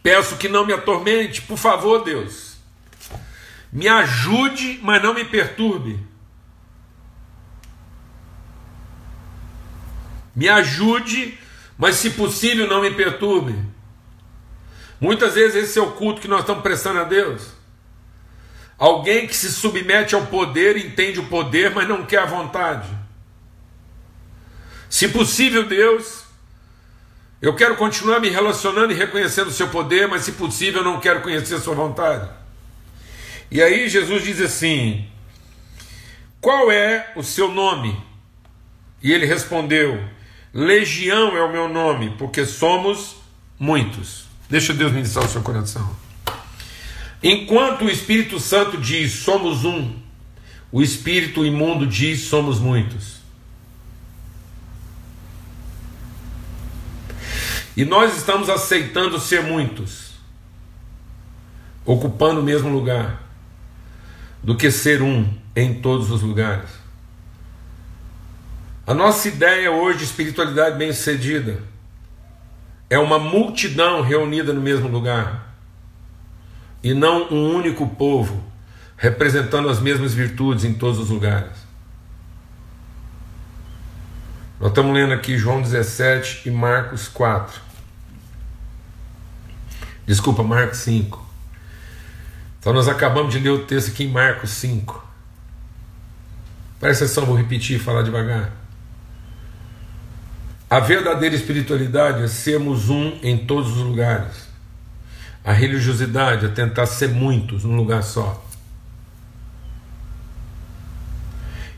Peço 0.02 0.38
que 0.38 0.48
não 0.48 0.66
me 0.66 0.74
atormente, 0.74 1.42
por 1.44 1.58
favor, 1.58 2.04
Deus. 2.04 2.58
Me 3.72 3.88
ajude, 3.88 4.80
mas 4.82 5.04
não 5.04 5.14
me 5.14 5.26
perturbe. 5.26 6.00
Me 10.36 10.50
ajude, 10.50 11.38
mas 11.78 11.96
se 11.96 12.12
possível 12.12 12.68
não 12.68 12.82
me 12.82 12.92
perturbe. 12.92 13.56
Muitas 15.00 15.36
vezes 15.36 15.64
esse 15.64 15.80
é 15.80 15.82
o 15.82 15.92
culto 15.92 16.22
que 16.22 16.28
nós 16.28 16.42
estamos 16.42 16.64
prestando 16.64 17.00
a 17.00 17.04
Deus. 17.04 17.50
Alguém 18.78 19.28
que 19.28 19.36
se 19.36 19.52
submete 19.52 20.16
ao 20.16 20.26
poder, 20.26 20.78
entende 20.78 21.20
o 21.20 21.28
poder, 21.28 21.74
mas 21.74 21.88
não 21.88 22.06
quer 22.06 22.20
a 22.20 22.26
vontade. 22.26 22.90
Se 24.90 25.10
possível, 25.10 25.66
Deus, 25.66 26.24
eu 27.42 27.54
quero 27.56 27.76
continuar 27.76 28.20
me 28.20 28.30
relacionando 28.30 28.94
e 28.94 28.96
reconhecendo 28.96 29.48
o 29.48 29.54
seu 29.54 29.70
poder, 29.70 30.08
mas 30.08 30.24
se 30.24 30.34
possível 30.34 30.82
eu 30.82 30.86
não 30.86 31.00
quero 31.00 31.22
conhecer 31.22 31.56
a 31.56 31.60
sua 31.60 31.76
vontade. 31.76 32.30
E 33.52 33.62
aí 33.62 33.88
Jesus 33.88 34.24
diz 34.24 34.42
assim: 34.42 35.08
Qual 36.42 36.72
é 36.72 37.12
o 37.16 37.24
seu 37.24 37.52
nome? 37.52 38.02
E 39.02 39.12
ele 39.12 39.26
respondeu: 39.26 40.04
Legião 40.56 41.36
é 41.36 41.44
o 41.44 41.52
meu 41.52 41.68
nome, 41.68 42.12
porque 42.12 42.46
somos 42.46 43.18
muitos. 43.60 44.24
Deixa 44.50 44.74
Deus 44.74 44.94
ministrar 44.94 45.26
o 45.26 45.28
seu 45.28 45.42
coração. 45.42 45.94
Enquanto 47.22 47.84
o 47.84 47.90
Espírito 47.90 48.40
Santo 48.40 48.78
diz 48.78 49.12
somos 49.12 49.66
um, 49.66 50.00
o 50.72 50.82
espírito 50.82 51.46
imundo 51.46 51.86
diz 51.86 52.22
somos 52.22 52.58
muitos. 52.58 53.18
E 57.76 57.84
nós 57.84 58.16
estamos 58.16 58.50
aceitando 58.50 59.20
ser 59.20 59.44
muitos, 59.44 60.12
ocupando 61.86 62.40
o 62.40 62.44
mesmo 62.44 62.70
lugar, 62.70 63.24
do 64.42 64.56
que 64.56 64.72
ser 64.72 65.02
um 65.02 65.34
em 65.54 65.82
todos 65.82 66.10
os 66.12 66.22
lugares. 66.22 66.85
A 68.88 68.94
nossa 68.94 69.28
ideia 69.28 69.72
hoje 69.72 70.00
de 70.00 70.04
espiritualidade 70.04 70.78
bem-sucedida 70.78 71.58
é 72.88 73.00
uma 73.00 73.18
multidão 73.18 74.04
reunida 74.04 74.54
no 74.54 74.62
mesmo 74.62 74.88
lugar 74.88 75.56
e 76.84 76.94
não 76.94 77.28
um 77.32 77.56
único 77.56 77.88
povo 77.88 78.44
representando 78.96 79.70
as 79.70 79.80
mesmas 79.80 80.14
virtudes 80.14 80.64
em 80.64 80.76
todos 80.76 81.00
os 81.00 81.10
lugares. 81.10 81.66
Nós 84.60 84.70
estamos 84.70 84.94
lendo 84.94 85.14
aqui 85.14 85.36
João 85.36 85.64
17 85.64 86.48
e 86.48 86.52
Marcos 86.52 87.08
4. 87.08 87.60
Desculpa, 90.06 90.44
Marcos 90.44 90.78
5. 90.78 91.26
Então 92.60 92.72
nós 92.72 92.88
acabamos 92.88 93.34
de 93.34 93.40
ler 93.40 93.50
o 93.50 93.66
texto 93.66 93.90
aqui 93.90 94.04
em 94.04 94.12
Marcos 94.12 94.52
5. 94.52 95.04
Presta 96.80 97.06
atenção, 97.06 97.26
vou 97.26 97.36
repetir 97.36 97.78
e 97.78 97.80
falar 97.80 98.04
devagar. 98.04 98.65
A 100.76 100.82
verdadeira 100.82 101.34
espiritualidade 101.34 102.22
é 102.22 102.28
sermos 102.28 102.90
um 102.90 103.18
em 103.24 103.38
todos 103.38 103.78
os 103.78 103.82
lugares. 103.82 104.50
A 105.42 105.54
religiosidade 105.54 106.48
é 106.48 106.50
tentar 106.50 106.86
ser 106.86 107.08
muitos 107.08 107.64
num 107.64 107.78
lugar 107.78 108.04
só. 108.04 108.46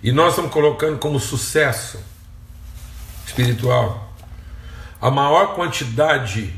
E 0.01 0.11
nós 0.11 0.29
estamos 0.29 0.51
colocando 0.51 0.97
como 0.97 1.19
sucesso 1.19 1.99
espiritual 3.23 4.11
a 4.99 5.11
maior 5.11 5.53
quantidade 5.53 6.51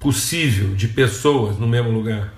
possível 0.00 0.74
de 0.74 0.88
pessoas 0.88 1.58
no 1.58 1.68
mesmo 1.68 1.90
lugar. 1.90 2.32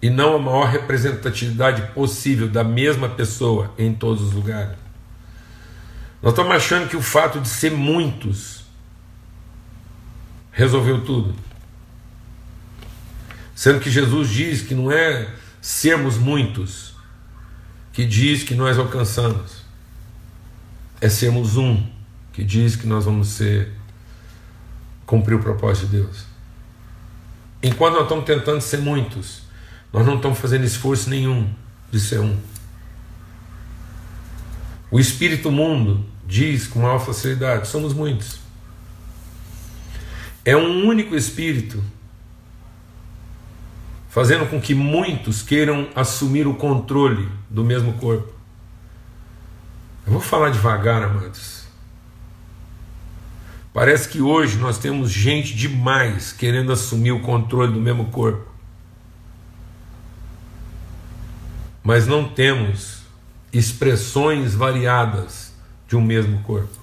E 0.00 0.08
não 0.08 0.36
a 0.36 0.38
maior 0.38 0.64
representatividade 0.64 1.92
possível 1.92 2.48
da 2.48 2.64
mesma 2.64 3.10
pessoa 3.10 3.70
em 3.76 3.92
todos 3.92 4.22
os 4.22 4.32
lugares. 4.32 4.81
Nós 6.22 6.32
estamos 6.32 6.52
achando 6.54 6.88
que 6.88 6.96
o 6.96 7.02
fato 7.02 7.40
de 7.40 7.48
ser 7.48 7.72
muitos 7.72 8.62
resolveu 10.52 11.04
tudo. 11.04 11.34
Sendo 13.54 13.80
que 13.80 13.90
Jesus 13.90 14.28
diz 14.28 14.62
que 14.62 14.74
não 14.74 14.90
é 14.90 15.34
sermos 15.60 16.16
muitos 16.16 16.94
que 17.92 18.06
diz 18.06 18.42
que 18.42 18.54
nós 18.54 18.78
alcançamos, 18.78 19.62
é 21.00 21.08
sermos 21.08 21.56
um 21.56 21.84
que 22.32 22.42
diz 22.42 22.76
que 22.76 22.86
nós 22.86 23.04
vamos 23.04 23.28
ser 23.28 23.72
cumprir 25.04 25.34
o 25.34 25.40
propósito 25.40 25.88
de 25.88 25.98
Deus. 25.98 26.24
Enquanto 27.62 27.94
nós 27.94 28.04
estamos 28.04 28.24
tentando 28.24 28.60
ser 28.60 28.78
muitos, 28.78 29.42
nós 29.92 30.06
não 30.06 30.16
estamos 30.16 30.38
fazendo 30.38 30.64
esforço 30.64 31.10
nenhum 31.10 31.52
de 31.90 32.00
ser 32.00 32.20
um. 32.20 32.38
O 34.90 34.98
espírito 34.98 35.50
mundo 35.50 36.11
diz 36.32 36.66
com 36.66 36.80
maior 36.80 36.98
facilidade: 36.98 37.68
somos 37.68 37.92
muitos. 37.92 38.40
É 40.44 40.56
um 40.56 40.88
único 40.88 41.14
espírito 41.14 41.82
fazendo 44.08 44.46
com 44.46 44.60
que 44.60 44.74
muitos 44.74 45.42
queiram 45.42 45.88
assumir 45.94 46.46
o 46.46 46.54
controle 46.54 47.28
do 47.48 47.62
mesmo 47.62 47.92
corpo. 47.94 48.32
Eu 50.06 50.12
vou 50.14 50.20
falar 50.20 50.50
devagar, 50.50 51.02
amados. 51.02 51.62
Parece 53.72 54.08
que 54.08 54.20
hoje 54.20 54.58
nós 54.58 54.78
temos 54.78 55.10
gente 55.10 55.54
demais 55.54 56.32
querendo 56.32 56.72
assumir 56.72 57.12
o 57.12 57.20
controle 57.20 57.72
do 57.72 57.80
mesmo 57.80 58.06
corpo. 58.06 58.50
Mas 61.82 62.06
não 62.06 62.28
temos 62.28 63.02
expressões 63.52 64.54
variadas 64.54 65.51
de 65.92 65.96
um 65.96 66.00
mesmo 66.00 66.42
corpo. 66.44 66.74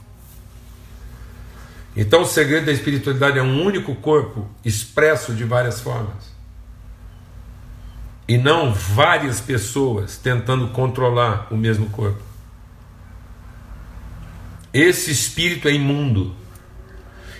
Então 1.96 2.22
o 2.22 2.26
segredo 2.28 2.68
da 2.68 2.72
espiritualidade 2.72 3.40
é 3.40 3.42
um 3.42 3.66
único 3.66 3.96
corpo 3.96 4.48
expresso 4.64 5.34
de 5.34 5.44
várias 5.44 5.82
formas. 5.82 6.32
E 8.28 8.38
não 8.38 8.72
várias 8.72 9.42
pessoas 9.42 10.16
tentando 10.16 10.68
controlar 10.68 11.48
o 11.50 11.58
mesmo 11.58 11.90
corpo. 11.90 12.22
Esse 14.72 15.10
espírito 15.10 15.68
é 15.68 15.74
imundo. 15.74 16.36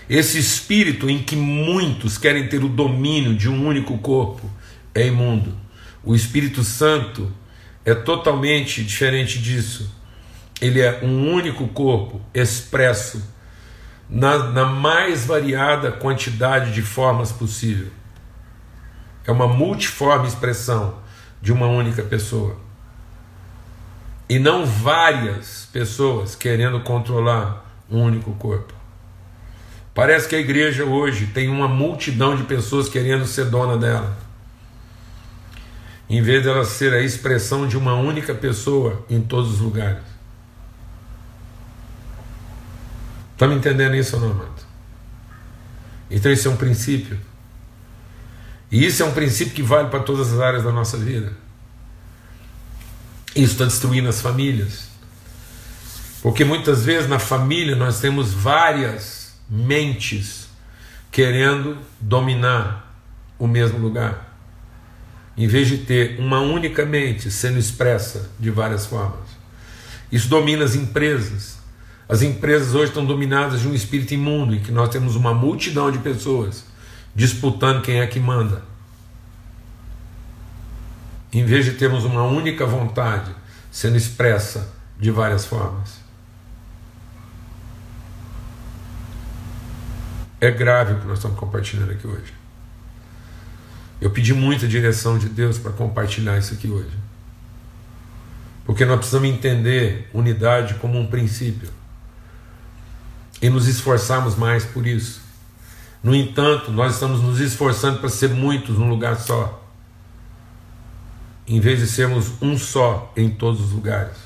Esse 0.08 0.40
espírito 0.40 1.08
em 1.08 1.22
que 1.22 1.36
muitos 1.36 2.18
querem 2.18 2.48
ter 2.48 2.64
o 2.64 2.68
domínio 2.68 3.36
de 3.36 3.48
um 3.48 3.64
único 3.64 3.96
corpo 3.98 4.50
é 4.92 5.06
imundo. 5.06 5.56
O 6.02 6.16
Espírito 6.16 6.64
Santo 6.64 7.32
é 7.84 7.94
totalmente 7.94 8.82
diferente 8.82 9.38
disso. 9.38 9.99
Ele 10.60 10.80
é 10.80 11.00
um 11.02 11.32
único 11.32 11.68
corpo 11.68 12.20
expresso 12.34 13.22
na, 14.08 14.38
na 14.50 14.66
mais 14.66 15.24
variada 15.24 15.92
quantidade 15.92 16.72
de 16.72 16.82
formas 16.82 17.32
possível. 17.32 17.88
É 19.26 19.32
uma 19.32 19.46
multiforme 19.48 20.26
expressão 20.28 20.98
de 21.40 21.52
uma 21.52 21.66
única 21.66 22.02
pessoa. 22.02 22.56
e 24.30 24.38
não 24.38 24.64
várias 24.64 25.68
pessoas 25.72 26.36
querendo 26.36 26.78
controlar 26.80 27.68
um 27.90 28.00
único 28.00 28.32
corpo. 28.34 28.72
Parece 29.92 30.28
que 30.28 30.36
a 30.36 30.38
igreja 30.38 30.84
hoje 30.84 31.26
tem 31.26 31.48
uma 31.48 31.66
multidão 31.66 32.36
de 32.36 32.44
pessoas 32.44 32.88
querendo 32.88 33.26
ser 33.26 33.46
dona 33.46 33.76
dela, 33.76 34.16
em 36.08 36.22
vez 36.22 36.44
dela 36.44 36.64
ser 36.64 36.94
a 36.94 37.02
expressão 37.02 37.66
de 37.66 37.76
uma 37.76 37.94
única 37.94 38.32
pessoa 38.32 39.04
em 39.10 39.20
todos 39.20 39.54
os 39.54 39.60
lugares. 39.60 39.98
Está 43.40 43.48
me 43.48 43.54
entendendo 43.54 43.96
isso 43.96 44.16
ou 44.16 44.20
não, 44.20 44.32
amado? 44.32 44.62
Então, 46.10 46.30
isso 46.30 46.46
é 46.46 46.50
um 46.50 46.56
princípio. 46.56 47.18
E 48.70 48.84
isso 48.84 49.02
é 49.02 49.06
um 49.06 49.12
princípio 49.12 49.54
que 49.54 49.62
vale 49.62 49.88
para 49.88 50.00
todas 50.00 50.30
as 50.30 50.40
áreas 50.40 50.62
da 50.62 50.70
nossa 50.70 50.98
vida. 50.98 51.32
Isso 53.34 53.52
está 53.52 53.64
destruindo 53.64 54.10
as 54.10 54.20
famílias. 54.20 54.90
Porque 56.20 56.44
muitas 56.44 56.84
vezes 56.84 57.08
na 57.08 57.18
família 57.18 57.74
nós 57.74 57.98
temos 57.98 58.30
várias 58.30 59.32
mentes 59.48 60.50
querendo 61.10 61.78
dominar 61.98 62.94
o 63.38 63.46
mesmo 63.46 63.78
lugar. 63.78 64.36
Em 65.34 65.46
vez 65.46 65.66
de 65.66 65.78
ter 65.78 66.20
uma 66.20 66.40
única 66.40 66.84
mente 66.84 67.30
sendo 67.30 67.58
expressa 67.58 68.30
de 68.38 68.50
várias 68.50 68.84
formas. 68.84 69.30
Isso 70.12 70.28
domina 70.28 70.62
as 70.62 70.74
empresas. 70.74 71.59
As 72.10 72.22
empresas 72.22 72.74
hoje 72.74 72.86
estão 72.86 73.06
dominadas 73.06 73.60
de 73.60 73.68
um 73.68 73.72
espírito 73.72 74.12
imundo, 74.12 74.52
em 74.52 74.58
que 74.58 74.72
nós 74.72 74.88
temos 74.88 75.14
uma 75.14 75.32
multidão 75.32 75.92
de 75.92 75.98
pessoas 75.98 76.64
disputando 77.14 77.82
quem 77.82 78.00
é 78.00 78.06
que 78.08 78.18
manda. 78.18 78.64
Em 81.32 81.44
vez 81.44 81.64
de 81.64 81.74
termos 81.74 82.04
uma 82.04 82.24
única 82.24 82.66
vontade 82.66 83.32
sendo 83.70 83.96
expressa 83.96 84.74
de 84.98 85.08
várias 85.12 85.46
formas. 85.46 86.00
É 90.40 90.50
grave 90.50 90.94
o 90.94 90.98
que 90.98 91.06
nós 91.06 91.18
estamos 91.18 91.38
compartilhando 91.38 91.92
aqui 91.92 92.08
hoje. 92.08 92.34
Eu 94.00 94.10
pedi 94.10 94.34
muita 94.34 94.66
direção 94.66 95.16
de 95.16 95.28
Deus 95.28 95.58
para 95.58 95.70
compartilhar 95.70 96.36
isso 96.38 96.54
aqui 96.54 96.68
hoje. 96.68 96.98
Porque 98.64 98.84
nós 98.84 98.96
precisamos 98.96 99.28
entender 99.28 100.10
unidade 100.12 100.74
como 100.74 100.98
um 100.98 101.06
princípio 101.06 101.78
e 103.40 103.48
nos 103.48 103.66
esforçarmos 103.66 104.36
mais 104.36 104.64
por 104.64 104.86
isso. 104.86 105.20
No 106.02 106.14
entanto, 106.14 106.70
nós 106.70 106.94
estamos 106.94 107.20
nos 107.20 107.40
esforçando 107.40 107.98
para 107.98 108.08
ser 108.08 108.30
muitos 108.30 108.78
num 108.78 108.88
lugar 108.88 109.16
só, 109.16 109.62
em 111.46 111.60
vez 111.60 111.78
de 111.78 111.86
sermos 111.86 112.32
um 112.40 112.56
só 112.56 113.12
em 113.16 113.28
todos 113.30 113.60
os 113.60 113.72
lugares. 113.72 114.16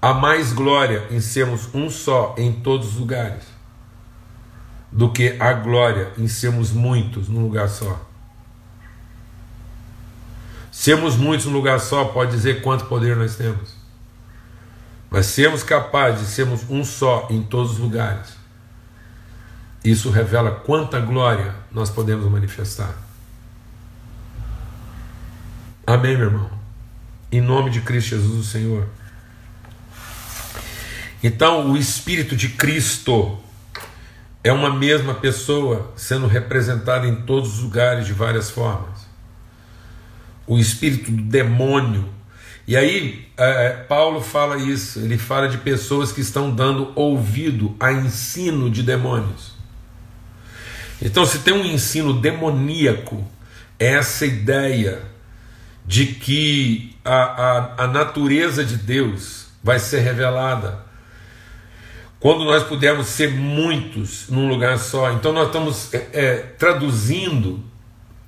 Há 0.00 0.14
mais 0.14 0.52
glória 0.52 1.06
em 1.10 1.20
sermos 1.20 1.68
um 1.74 1.90
só 1.90 2.34
em 2.38 2.52
todos 2.52 2.88
os 2.88 2.94
lugares 2.96 3.42
do 4.90 5.10
que 5.10 5.36
a 5.38 5.52
glória 5.52 6.12
em 6.16 6.28
sermos 6.28 6.72
muitos 6.72 7.28
num 7.28 7.42
lugar 7.42 7.68
só. 7.68 8.06
Sermos 10.70 11.16
muitos 11.16 11.46
num 11.46 11.52
lugar 11.52 11.80
só 11.80 12.04
pode 12.04 12.30
dizer 12.30 12.62
quanto 12.62 12.86
poder 12.86 13.16
nós 13.16 13.36
temos. 13.36 13.77
Mas 15.10 15.26
sermos 15.26 15.62
capazes 15.62 16.20
de 16.20 16.26
sermos 16.26 16.68
um 16.68 16.84
só 16.84 17.28
em 17.30 17.42
todos 17.42 17.72
os 17.72 17.78
lugares, 17.78 18.36
isso 19.84 20.10
revela 20.10 20.50
quanta 20.50 21.00
glória 21.00 21.54
nós 21.72 21.88
podemos 21.88 22.30
manifestar. 22.30 22.94
Amém, 25.86 26.16
meu 26.16 26.26
irmão? 26.26 26.50
Em 27.32 27.40
nome 27.40 27.70
de 27.70 27.80
Cristo 27.80 28.10
Jesus, 28.10 28.38
o 28.38 28.44
Senhor. 28.44 28.86
Então, 31.22 31.72
o 31.72 31.76
Espírito 31.76 32.36
de 32.36 32.50
Cristo 32.50 33.38
é 34.42 34.52
uma 34.52 34.70
mesma 34.70 35.14
pessoa 35.14 35.92
sendo 35.96 36.26
representada 36.26 37.06
em 37.06 37.22
todos 37.22 37.54
os 37.54 37.62
lugares 37.62 38.06
de 38.06 38.12
várias 38.12 38.50
formas. 38.50 39.06
O 40.46 40.58
espírito 40.58 41.10
do 41.10 41.22
demônio. 41.22 42.08
E 42.68 42.76
aí, 42.76 43.26
é, 43.34 43.66
é, 43.66 43.70
Paulo 43.70 44.20
fala 44.20 44.58
isso, 44.58 44.98
ele 44.98 45.16
fala 45.16 45.48
de 45.48 45.56
pessoas 45.56 46.12
que 46.12 46.20
estão 46.20 46.54
dando 46.54 46.92
ouvido 46.94 47.74
a 47.80 47.90
ensino 47.90 48.68
de 48.68 48.82
demônios. 48.82 49.54
Então, 51.00 51.24
se 51.24 51.38
tem 51.38 51.54
um 51.54 51.64
ensino 51.64 52.12
demoníaco, 52.12 53.26
é 53.78 53.94
essa 53.94 54.26
ideia 54.26 55.00
de 55.86 56.08
que 56.08 56.94
a, 57.02 57.14
a, 57.14 57.84
a 57.84 57.86
natureza 57.86 58.62
de 58.62 58.76
Deus 58.76 59.46
vai 59.64 59.78
ser 59.78 60.00
revelada 60.00 60.84
quando 62.20 62.44
nós 62.44 62.64
pudermos 62.64 63.06
ser 63.06 63.30
muitos 63.30 64.28
num 64.28 64.46
lugar 64.46 64.78
só. 64.78 65.10
Então 65.12 65.32
nós 65.32 65.46
estamos 65.46 65.94
é, 65.94 66.08
é, 66.12 66.36
traduzindo 66.58 67.64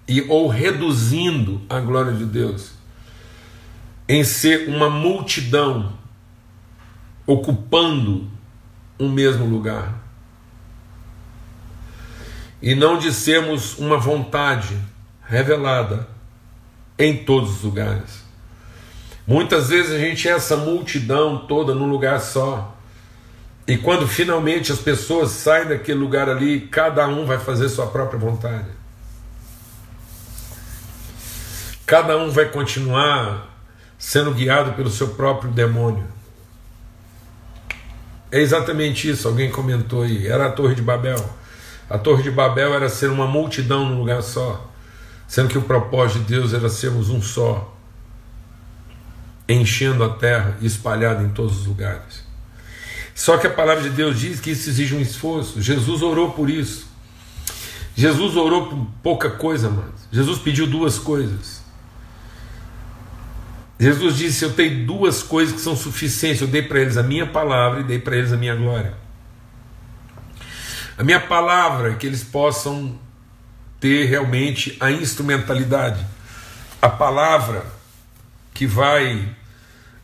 e 0.09 0.23
ou 0.23 0.49
reduzindo 0.49 1.61
a 1.69 1.79
glória 1.79 2.13
de 2.13 2.25
Deus 2.25 2.80
em 4.11 4.25
ser 4.25 4.69
uma 4.69 4.91
multidão 4.91 5.93
ocupando 7.25 8.29
um 8.99 9.09
mesmo 9.09 9.47
lugar. 9.47 9.95
E 12.61 12.75
não 12.75 12.99
de 12.99 13.13
sermos 13.13 13.79
uma 13.79 13.97
vontade 13.99 14.77
revelada 15.25 16.09
em 16.99 17.19
todos 17.19 17.59
os 17.59 17.63
lugares. 17.63 18.25
Muitas 19.25 19.69
vezes 19.69 19.93
a 19.93 19.99
gente 20.01 20.29
é 20.29 20.33
essa 20.33 20.57
multidão 20.57 21.47
toda 21.47 21.73
num 21.73 21.89
lugar 21.89 22.19
só. 22.21 22.77
E 23.65 23.77
quando 23.77 24.09
finalmente 24.09 24.73
as 24.73 24.81
pessoas 24.81 25.31
saem 25.31 25.69
daquele 25.69 26.01
lugar 26.01 26.29
ali, 26.29 26.63
cada 26.63 27.07
um 27.07 27.25
vai 27.25 27.39
fazer 27.39 27.69
sua 27.69 27.87
própria 27.87 28.19
vontade. 28.19 28.71
Cada 31.87 32.17
um 32.17 32.29
vai 32.29 32.47
continuar 32.47 33.50
sendo 34.01 34.33
guiado 34.33 34.73
pelo 34.73 34.91
seu 34.91 35.09
próprio 35.09 35.53
demônio. 35.53 36.05
É 38.33 38.41
exatamente 38.41 39.11
isso, 39.11 39.29
alguém 39.29 39.51
comentou 39.51 40.03
aí. 40.03 40.27
Era 40.27 40.47
a 40.47 40.51
Torre 40.51 40.75
de 40.75 40.81
Babel. 40.81 41.23
A 41.89 41.99
Torre 41.99 42.23
de 42.23 42.31
Babel 42.31 42.73
era 42.73 42.89
ser 42.89 43.11
uma 43.11 43.27
multidão 43.27 43.87
num 43.87 43.99
lugar 43.99 44.23
só, 44.23 44.73
sendo 45.29 45.51
que 45.51 45.59
o 45.59 45.63
propósito 45.63 46.21
de 46.21 46.35
Deus 46.35 46.55
era 46.55 46.71
sermos 46.71 47.11
um 47.11 47.21
só, 47.21 47.77
enchendo 49.47 50.03
a 50.03 50.09
terra 50.09 50.57
e 50.63 50.67
espalhado 50.67 51.23
em 51.23 51.29
todos 51.29 51.61
os 51.61 51.67
lugares. 51.67 52.25
Só 53.15 53.37
que 53.37 53.47
a 53.47 53.51
palavra 53.53 53.83
de 53.83 53.91
Deus 53.91 54.19
diz 54.19 54.41
que 54.41 54.53
isso 54.53 54.71
exige 54.71 54.95
um 54.95 55.01
esforço. 55.01 55.61
Jesus 55.61 56.01
orou 56.01 56.31
por 56.31 56.49
isso. 56.49 56.87
Jesus 57.95 58.35
orou 58.35 58.69
por 58.69 58.87
pouca 59.03 59.29
coisa, 59.29 59.69
mano. 59.69 59.93
Jesus 60.11 60.39
pediu 60.39 60.67
duas 60.67 60.99
coisas. 60.99 61.60
Jesus 63.81 64.19
disse: 64.19 64.45
Eu 64.45 64.53
tenho 64.53 64.85
duas 64.85 65.23
coisas 65.23 65.55
que 65.55 65.61
são 65.61 65.75
suficientes. 65.75 66.43
Eu 66.43 66.49
dei 66.49 66.61
para 66.61 66.81
eles 66.81 66.99
a 66.99 67.03
minha 67.03 67.27
palavra 67.27 67.81
e 67.81 67.85
dei 67.85 67.99
para 67.99 68.15
eles 68.15 68.31
a 68.31 68.37
minha 68.37 68.55
glória. 68.55 68.93
A 70.99 71.03
minha 71.03 71.19
palavra 71.19 71.93
é 71.93 71.95
que 71.95 72.07
eles 72.07 72.23
possam 72.23 72.99
ter 73.81 74.05
realmente 74.05 74.77
a 74.79 74.91
instrumentalidade, 74.91 76.05
a 76.83 76.91
palavra 76.91 77.65
que 78.53 78.67
vai 78.67 79.35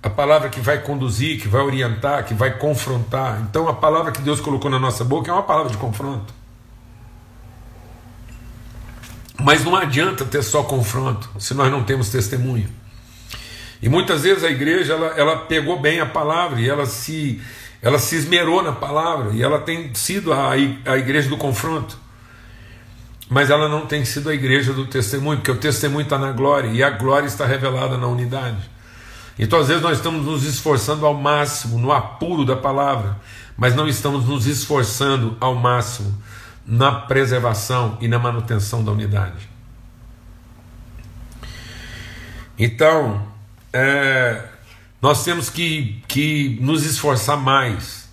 a 0.03 0.09
palavra 0.09 0.49
que 0.49 0.61
vai 0.61 0.81
conduzir, 0.81 1.39
que 1.39 1.49
vai 1.49 1.61
orientar, 1.61 2.25
que 2.25 2.33
vai 2.33 2.57
confrontar. 2.57 3.43
Então 3.43 3.69
a 3.69 3.75
palavra 3.75 4.11
que 4.11 4.23
Deus 4.23 4.41
colocou 4.41 4.71
na 4.71 4.79
nossa 4.79 5.05
boca 5.05 5.31
é 5.31 5.35
uma 5.35 5.43
palavra 5.43 5.71
de 5.71 5.77
confronto. 5.77 6.33
Mas 9.39 9.63
não 9.65 9.77
adianta 9.77 10.25
ter 10.25 10.43
só 10.43 10.63
confronto 10.63 11.29
se 11.39 11.53
nós 11.53 11.71
não 11.71 11.85
temos 11.85 12.09
testemunho. 12.09 12.71
E 13.81 13.89
muitas 13.89 14.23
vezes 14.23 14.43
a 14.43 14.51
igreja 14.51 14.95
ela, 14.95 15.07
ela 15.17 15.37
pegou 15.39 15.79
bem 15.79 16.01
a 16.01 16.07
palavra 16.07 16.61
e 16.61 16.69
ela 16.69 16.87
se, 16.87 17.41
ela 17.83 17.99
se 17.99 18.17
esmerou 18.17 18.63
na 18.63 18.73
palavra 18.73 19.33
e 19.35 19.43
ela 19.43 19.59
tem 19.61 19.95
sido 19.95 20.33
a, 20.33 20.53
a 20.53 20.97
igreja 20.97 21.29
do 21.29 21.37
confronto. 21.37 21.99
Mas 23.29 23.51
ela 23.51 23.69
não 23.69 23.87
tem 23.87 24.05
sido 24.05 24.31
a 24.31 24.35
igreja 24.35 24.73
do 24.73 24.87
testemunho, 24.87 25.39
porque 25.39 25.51
o 25.51 25.57
testemunho 25.57 26.05
está 26.05 26.17
na 26.17 26.33
glória 26.33 26.69
e 26.69 26.83
a 26.83 26.91
glória 26.91 27.27
está 27.27 27.45
revelada 27.45 27.97
na 27.97 28.07
unidade. 28.07 28.71
Então, 29.39 29.59
às 29.59 29.69
vezes, 29.69 29.83
nós 29.83 29.99
estamos 29.99 30.25
nos 30.25 30.45
esforçando 30.45 31.05
ao 31.05 31.13
máximo 31.13 31.79
no 31.79 31.93
apuro 31.93 32.45
da 32.45 32.57
palavra, 32.57 33.17
mas 33.57 33.75
não 33.75 33.87
estamos 33.89 34.25
nos 34.25 34.47
esforçando 34.47 35.37
ao 35.41 35.55
máximo 35.55 36.17
na 36.65 36.93
preservação 36.93 37.99
e 38.01 38.09
na 38.09 38.19
manutenção 38.19 38.83
da 38.83 38.93
unidade. 38.93 39.49
Então, 42.59 43.27
é, 43.77 44.43
nós 45.03 45.23
temos 45.23 45.51
que, 45.51 46.03
que 46.09 46.59
nos 46.63 46.85
esforçar 46.85 47.37
mais 47.37 48.09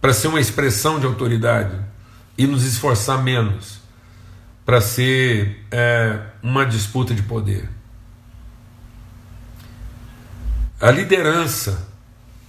para 0.00 0.12
ser 0.12 0.28
uma 0.28 0.40
expressão 0.40 1.00
de 1.00 1.06
autoridade 1.06 1.74
e 2.36 2.46
nos 2.46 2.64
esforçar 2.64 3.22
menos 3.22 3.78
para 4.64 4.80
ser 4.80 5.64
é, 5.70 6.20
uma 6.42 6.66
disputa 6.66 7.14
de 7.14 7.22
poder. 7.22 7.68
A 10.78 10.90
liderança, 10.90 11.88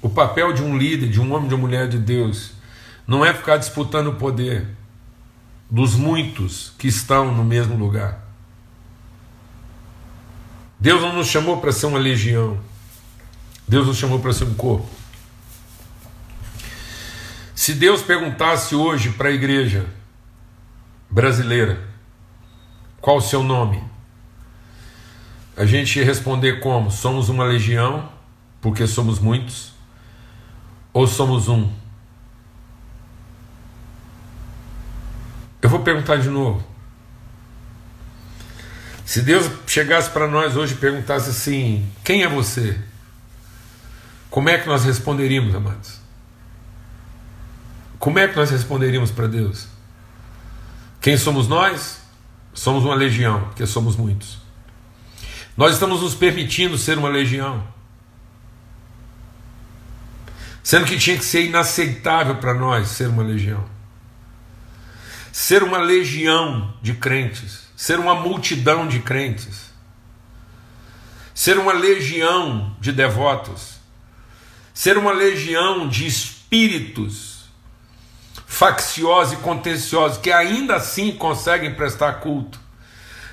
o 0.01 0.09
papel 0.09 0.51
de 0.51 0.61
um 0.61 0.77
líder, 0.77 1.09
de 1.09 1.21
um 1.21 1.33
homem, 1.33 1.47
de 1.47 1.55
uma 1.55 1.61
mulher 1.61 1.87
de 1.87 1.97
Deus, 1.97 2.51
não 3.07 3.25
é 3.25 3.33
ficar 3.33 3.57
disputando 3.57 4.07
o 4.07 4.15
poder 4.15 4.67
dos 5.71 5.95
muitos 5.95 6.73
que 6.77 6.87
estão 6.87 7.33
no 7.33 7.43
mesmo 7.43 7.75
lugar. 7.77 8.28
Deus 10.79 11.01
não 11.01 11.13
nos 11.13 11.27
chamou 11.27 11.59
para 11.59 11.71
ser 11.71 11.87
uma 11.87 11.99
legião. 11.99 12.57
Deus 13.67 13.85
nos 13.85 13.97
chamou 13.97 14.19
para 14.19 14.31
ser 14.31 14.45
um 14.45 14.53
corpo. 14.53 14.87
Se 17.53 17.73
Deus 17.73 18.01
perguntasse 18.01 18.73
hoje 18.73 19.09
para 19.09 19.29
a 19.29 19.31
igreja 19.31 19.85
brasileira 21.09 21.89
qual 23.01 23.17
o 23.17 23.21
seu 23.21 23.43
nome, 23.43 23.83
a 25.57 25.65
gente 25.65 25.99
ia 25.99 26.05
responder 26.05 26.61
como? 26.61 26.89
Somos 26.89 27.27
uma 27.27 27.43
legião, 27.43 28.09
porque 28.61 28.87
somos 28.87 29.19
muitos, 29.19 29.73
ou 30.93 31.05
somos 31.05 31.49
um? 31.49 31.69
Eu 35.61 35.69
vou 35.69 35.81
perguntar 35.81 36.15
de 36.17 36.29
novo. 36.29 36.68
Se 39.09 39.23
Deus 39.23 39.49
chegasse 39.65 40.07
para 40.11 40.27
nós 40.27 40.55
hoje 40.55 40.75
e 40.75 40.77
perguntasse 40.77 41.31
assim: 41.31 41.91
quem 42.03 42.21
é 42.21 42.29
você? 42.29 42.79
Como 44.29 44.47
é 44.49 44.59
que 44.59 44.67
nós 44.67 44.85
responderíamos, 44.85 45.55
amados? 45.55 45.99
Como 47.97 48.19
é 48.19 48.27
que 48.27 48.35
nós 48.35 48.51
responderíamos 48.51 49.09
para 49.09 49.25
Deus? 49.25 49.67
Quem 51.01 51.17
somos 51.17 51.47
nós? 51.47 52.01
Somos 52.53 52.85
uma 52.85 52.93
legião, 52.93 53.45
porque 53.45 53.65
somos 53.65 53.95
muitos. 53.95 54.37
Nós 55.57 55.73
estamos 55.73 56.03
nos 56.03 56.13
permitindo 56.13 56.77
ser 56.77 56.99
uma 56.99 57.09
legião. 57.09 57.67
Sendo 60.61 60.85
que 60.85 60.99
tinha 60.99 61.17
que 61.17 61.25
ser 61.25 61.45
inaceitável 61.45 62.35
para 62.35 62.53
nós 62.53 62.89
ser 62.89 63.07
uma 63.07 63.23
legião. 63.23 63.65
Ser 65.31 65.63
uma 65.63 65.79
legião 65.79 66.75
de 66.79 66.93
crentes, 66.93 67.68
ser 67.79 67.97
uma 67.97 68.13
multidão 68.13 68.85
de 68.89 68.99
crentes, 68.99 69.71
ser 71.33 71.57
uma 71.57 71.71
legião 71.71 72.75
de 72.77 72.91
devotos, 72.91 73.75
ser 74.73 74.97
uma 74.97 75.13
legião 75.13 75.87
de 75.87 76.05
espíritos 76.05 77.45
facciosos 78.45 79.31
e 79.31 79.37
contenciosos 79.37 80.17
que 80.17 80.29
ainda 80.29 80.75
assim 80.75 81.13
conseguem 81.13 81.73
prestar 81.73 82.15
culto. 82.15 82.59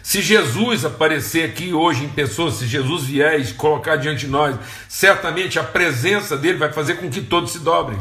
Se 0.00 0.22
Jesus 0.22 0.84
aparecer 0.84 1.50
aqui 1.50 1.74
hoje 1.74 2.04
em 2.04 2.08
pessoa, 2.08 2.52
se 2.52 2.68
Jesus 2.68 3.02
vier 3.02 3.40
e 3.40 3.52
colocar 3.54 3.96
diante 3.96 4.26
de 4.26 4.28
nós, 4.28 4.54
certamente 4.88 5.58
a 5.58 5.64
presença 5.64 6.36
dele 6.36 6.56
vai 6.58 6.72
fazer 6.72 6.98
com 6.98 7.10
que 7.10 7.20
todos 7.20 7.50
se 7.50 7.58
dobrem. 7.58 7.98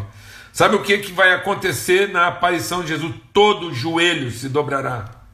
Sabe 0.53 0.75
o 0.75 0.83
que, 0.83 0.99
que 0.99 1.11
vai 1.11 1.33
acontecer 1.33 2.09
na 2.09 2.27
aparição 2.27 2.83
de 2.83 2.89
Jesus? 2.89 3.15
Todo 3.33 3.73
joelho 3.73 4.29
se 4.29 4.47
dobrará. 4.47 5.24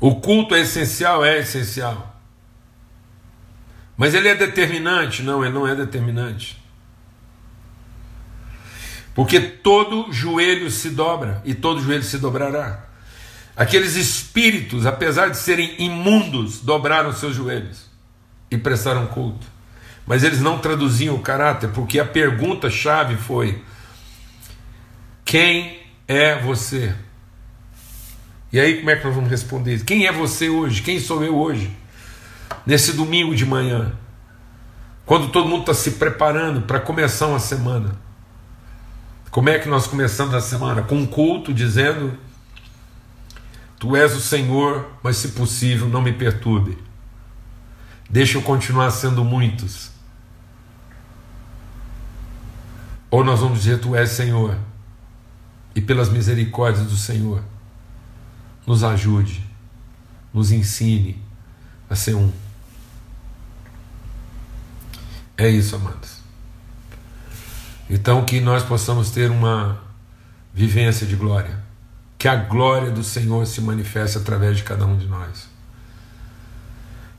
O 0.00 0.16
culto 0.16 0.54
é 0.54 0.60
essencial? 0.60 1.24
É 1.24 1.38
essencial. 1.38 2.16
Mas 3.96 4.14
ele 4.14 4.28
é 4.28 4.34
determinante? 4.34 5.22
Não, 5.22 5.44
ele 5.44 5.52
não 5.52 5.66
é 5.66 5.74
determinante. 5.74 6.62
Porque 9.12 9.40
todo 9.40 10.12
joelho 10.12 10.70
se 10.70 10.90
dobra 10.90 11.42
e 11.44 11.52
todo 11.52 11.82
joelho 11.82 12.04
se 12.04 12.18
dobrará. 12.18 12.84
Aqueles 13.56 13.96
espíritos, 13.96 14.86
apesar 14.86 15.30
de 15.30 15.36
serem 15.36 15.74
imundos, 15.80 16.60
dobraram 16.60 17.12
seus 17.12 17.34
joelhos 17.34 17.86
e 18.48 18.56
prestaram 18.56 19.08
culto. 19.08 19.44
Mas 20.06 20.22
eles 20.22 20.40
não 20.40 20.60
traduziam 20.60 21.16
o 21.16 21.20
caráter, 21.20 21.70
porque 21.70 21.98
a 21.98 22.04
pergunta-chave 22.04 23.16
foi: 23.16 23.60
Quem 25.24 25.80
é 26.06 26.40
você? 26.40 26.94
E 28.52 28.58
aí, 28.58 28.78
como 28.78 28.90
é 28.90 28.96
que 28.96 29.04
nós 29.04 29.14
vamos 29.14 29.30
responder? 29.30 29.84
Quem 29.84 30.06
é 30.06 30.12
você 30.12 30.48
hoje? 30.48 30.82
Quem 30.82 30.98
sou 30.98 31.22
eu 31.22 31.36
hoje? 31.36 31.70
Nesse 32.64 32.92
domingo 32.92 33.34
de 33.34 33.44
manhã, 33.44 33.92
quando 35.04 35.28
todo 35.28 35.48
mundo 35.48 35.60
está 35.60 35.74
se 35.74 35.92
preparando 35.92 36.62
para 36.62 36.80
começar 36.80 37.26
uma 37.26 37.38
semana. 37.38 37.96
Como 39.30 39.48
é 39.48 39.58
que 39.58 39.68
nós 39.68 39.86
começamos 39.86 40.34
a 40.34 40.40
semana? 40.40 40.82
Com 40.82 40.96
um 40.96 41.06
culto 41.06 41.52
dizendo: 41.52 42.16
Tu 43.78 43.94
és 43.96 44.14
o 44.14 44.20
Senhor, 44.20 44.86
mas 45.02 45.16
se 45.16 45.28
possível, 45.28 45.88
não 45.88 46.02
me 46.02 46.12
perturbe. 46.12 46.78
Deixa 48.08 48.38
eu 48.38 48.42
continuar 48.42 48.90
sendo 48.90 49.22
muitos. 49.22 49.90
Ou 53.10 53.22
nós 53.22 53.40
vamos 53.40 53.60
dizer: 53.60 53.78
Tu 53.80 53.94
és 53.94 54.10
Senhor, 54.10 54.56
e 55.74 55.80
pelas 55.80 56.08
misericórdias 56.08 56.86
do 56.86 56.96
Senhor, 56.96 57.42
nos 58.68 58.84
ajude, 58.84 59.42
nos 60.32 60.52
ensine 60.52 61.16
a 61.88 61.96
ser 61.96 62.14
um. 62.14 62.30
É 65.38 65.48
isso, 65.48 65.74
amados. 65.74 66.18
Então, 67.88 68.26
que 68.26 68.40
nós 68.40 68.62
possamos 68.62 69.10
ter 69.10 69.30
uma 69.30 69.80
vivência 70.52 71.06
de 71.06 71.16
glória. 71.16 71.64
Que 72.18 72.28
a 72.28 72.36
glória 72.36 72.90
do 72.90 73.02
Senhor 73.02 73.46
se 73.46 73.62
manifeste 73.62 74.18
através 74.18 74.58
de 74.58 74.64
cada 74.64 74.84
um 74.84 74.98
de 74.98 75.06
nós. 75.06 75.48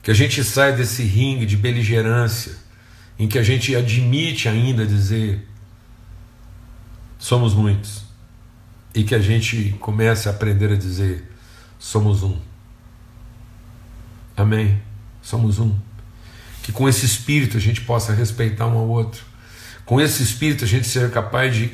Que 0.04 0.12
a 0.12 0.14
gente 0.14 0.44
saia 0.44 0.72
desse 0.72 1.02
ringue 1.02 1.46
de 1.46 1.56
beligerância, 1.56 2.54
em 3.18 3.26
que 3.26 3.38
a 3.40 3.42
gente 3.42 3.74
admite 3.74 4.48
ainda 4.48 4.86
dizer: 4.86 5.48
somos 7.18 7.54
muitos. 7.54 8.04
E 8.94 9.02
que 9.02 9.16
a 9.16 9.20
gente 9.20 9.76
comece 9.80 10.28
a 10.28 10.32
aprender 10.32 10.72
a 10.72 10.76
dizer: 10.76 11.30
somos 11.80 12.22
um. 12.22 12.38
Amém? 14.36 14.80
Somos 15.20 15.58
um. 15.58 15.76
Que 16.62 16.70
com 16.70 16.88
esse 16.88 17.04
espírito 17.04 17.56
a 17.56 17.60
gente 17.60 17.80
possa 17.80 18.12
respeitar 18.12 18.68
um 18.68 18.78
ao 18.78 18.86
outro 18.86 19.30
com 19.90 20.00
esse 20.00 20.22
espírito 20.22 20.64
a 20.64 20.68
gente 20.68 20.86
seja 20.86 21.08
capaz 21.08 21.52
de 21.52 21.68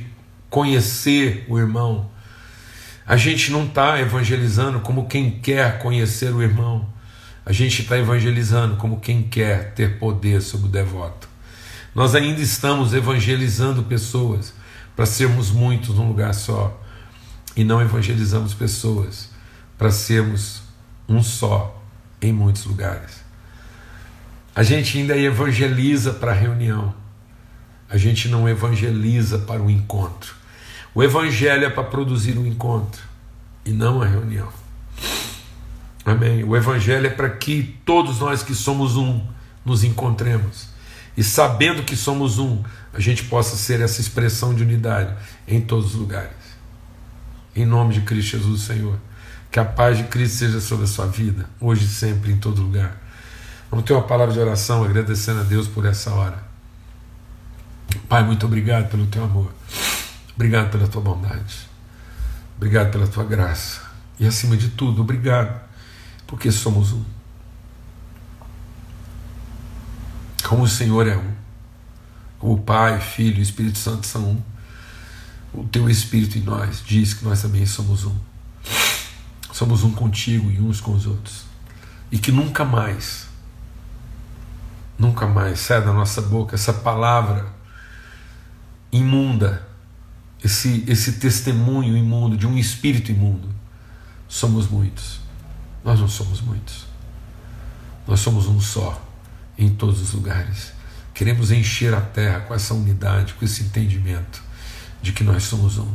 conhecer 0.48 1.44
o 1.50 1.58
irmão. 1.58 2.08
A 3.06 3.14
gente 3.14 3.52
não 3.52 3.66
está 3.66 4.00
evangelizando 4.00 4.80
como 4.80 5.06
quem 5.06 5.32
quer 5.32 5.80
conhecer 5.80 6.32
o 6.32 6.42
irmão. 6.42 6.88
A 7.44 7.52
gente 7.52 7.82
está 7.82 7.98
evangelizando 7.98 8.76
como 8.76 9.00
quem 9.00 9.22
quer 9.22 9.74
ter 9.74 9.98
poder 9.98 10.40
sobre 10.40 10.68
o 10.68 10.70
devoto. 10.70 11.28
Nós 11.94 12.14
ainda 12.14 12.40
estamos 12.40 12.94
evangelizando 12.94 13.82
pessoas 13.82 14.54
para 14.96 15.04
sermos 15.04 15.50
muitos 15.50 15.96
num 15.96 16.08
lugar 16.08 16.32
só. 16.32 16.82
E 17.54 17.64
não 17.64 17.82
evangelizamos 17.82 18.54
pessoas 18.54 19.28
para 19.76 19.90
sermos 19.90 20.62
um 21.08 21.22
só 21.22 21.82
em 22.20 22.32
muitos 22.32 22.64
lugares. 22.64 23.24
A 24.54 24.62
gente 24.62 24.98
ainda 24.98 25.16
evangeliza 25.16 26.12
para 26.12 26.32
a 26.32 26.34
reunião 26.34 26.94
a 27.88 27.96
gente 27.96 28.28
não 28.28 28.48
evangeliza 28.48 29.38
para 29.38 29.62
o 29.62 29.70
encontro. 29.70 30.34
O 30.94 31.02
evangelho 31.02 31.64
é 31.64 31.70
para 31.70 31.84
produzir 31.84 32.38
um 32.38 32.46
encontro 32.46 33.02
e 33.64 33.70
não 33.70 34.02
a 34.02 34.06
reunião. 34.06 34.48
Amém. 36.04 36.42
O 36.44 36.56
evangelho 36.56 37.06
é 37.06 37.10
para 37.10 37.30
que 37.30 37.78
todos 37.84 38.18
nós 38.18 38.42
que 38.42 38.54
somos 38.54 38.96
um 38.96 39.24
nos 39.64 39.84
encontremos. 39.84 40.68
E 41.16 41.22
sabendo 41.22 41.82
que 41.82 41.96
somos 41.96 42.38
um, 42.38 42.62
a 42.92 43.00
gente 43.00 43.24
possa 43.24 43.56
ser 43.56 43.80
essa 43.80 44.00
expressão 44.00 44.54
de 44.54 44.62
unidade 44.62 45.14
em 45.46 45.60
todos 45.60 45.94
os 45.94 45.94
lugares. 45.94 46.30
Em 47.54 47.64
nome 47.64 47.94
de 47.94 48.02
Cristo 48.02 48.36
Jesus, 48.36 48.62
Senhor. 48.62 48.98
Que 49.50 49.58
a 49.58 49.64
paz 49.64 49.96
de 49.98 50.04
Cristo 50.04 50.38
seja 50.38 50.60
sobre 50.60 50.84
a 50.84 50.88
sua 50.88 51.06
vida, 51.06 51.48
hoje 51.60 51.84
e 51.84 51.88
sempre, 51.88 52.32
em 52.32 52.36
todo 52.36 52.62
lugar. 52.62 53.00
Vamos 53.70 53.84
ter 53.84 53.92
uma 53.92 54.02
palavra 54.02 54.32
de 54.32 54.40
oração 54.40 54.84
agradecendo 54.84 55.40
a 55.40 55.44
Deus 55.44 55.66
por 55.66 55.84
essa 55.86 56.10
hora. 56.12 56.44
Pai, 58.08 58.22
muito 58.22 58.46
obrigado 58.46 58.88
pelo 58.90 59.06
teu 59.06 59.24
amor. 59.24 59.52
Obrigado 60.34 60.70
pela 60.70 60.86
tua 60.86 61.00
bondade. 61.00 61.68
Obrigado 62.56 62.90
pela 62.90 63.06
tua 63.06 63.24
graça. 63.24 63.82
E 64.18 64.26
acima 64.26 64.56
de 64.56 64.68
tudo, 64.70 65.02
obrigado, 65.02 65.60
porque 66.26 66.50
somos 66.52 66.92
um. 66.92 67.04
Como 70.46 70.62
o 70.62 70.68
Senhor 70.68 71.06
é 71.06 71.16
um. 71.16 71.34
Como 72.38 72.54
o 72.54 72.58
Pai, 72.58 73.00
Filho 73.00 73.38
e 73.38 73.42
Espírito 73.42 73.78
Santo 73.78 74.06
são 74.06 74.22
um. 74.22 74.42
O 75.52 75.64
teu 75.64 75.88
Espírito 75.90 76.38
em 76.38 76.42
nós 76.42 76.82
diz 76.86 77.14
que 77.14 77.24
nós 77.24 77.42
também 77.42 77.66
somos 77.66 78.04
um. 78.04 78.14
Somos 79.56 79.84
um 79.84 79.90
contigo 79.90 80.50
e 80.50 80.60
uns 80.60 80.82
com 80.82 80.92
os 80.92 81.06
outros. 81.06 81.46
E 82.12 82.18
que 82.18 82.30
nunca 82.30 82.62
mais, 82.62 83.26
nunca 84.98 85.26
mais 85.26 85.60
saia 85.60 85.80
da 85.80 85.94
nossa 85.94 86.20
boca 86.20 86.54
essa 86.54 86.74
palavra 86.74 87.46
imunda, 88.92 89.66
esse, 90.44 90.84
esse 90.86 91.12
testemunho 91.12 91.96
imundo 91.96 92.36
de 92.36 92.46
um 92.46 92.58
espírito 92.58 93.10
imundo. 93.10 93.48
Somos 94.28 94.68
muitos. 94.68 95.20
Nós 95.82 96.00
não 96.00 96.08
somos 96.08 96.42
muitos. 96.42 96.84
Nós 98.06 98.20
somos 98.20 98.46
um 98.48 98.60
só 98.60 99.02
em 99.56 99.70
todos 99.70 100.02
os 100.02 100.12
lugares. 100.12 100.74
Queremos 101.14 101.50
encher 101.50 101.94
a 101.94 102.02
terra 102.02 102.40
com 102.40 102.54
essa 102.54 102.74
unidade, 102.74 103.32
com 103.32 103.42
esse 103.42 103.62
entendimento 103.62 104.42
de 105.00 105.14
que 105.14 105.24
nós 105.24 105.44
somos 105.44 105.78
um. 105.78 105.94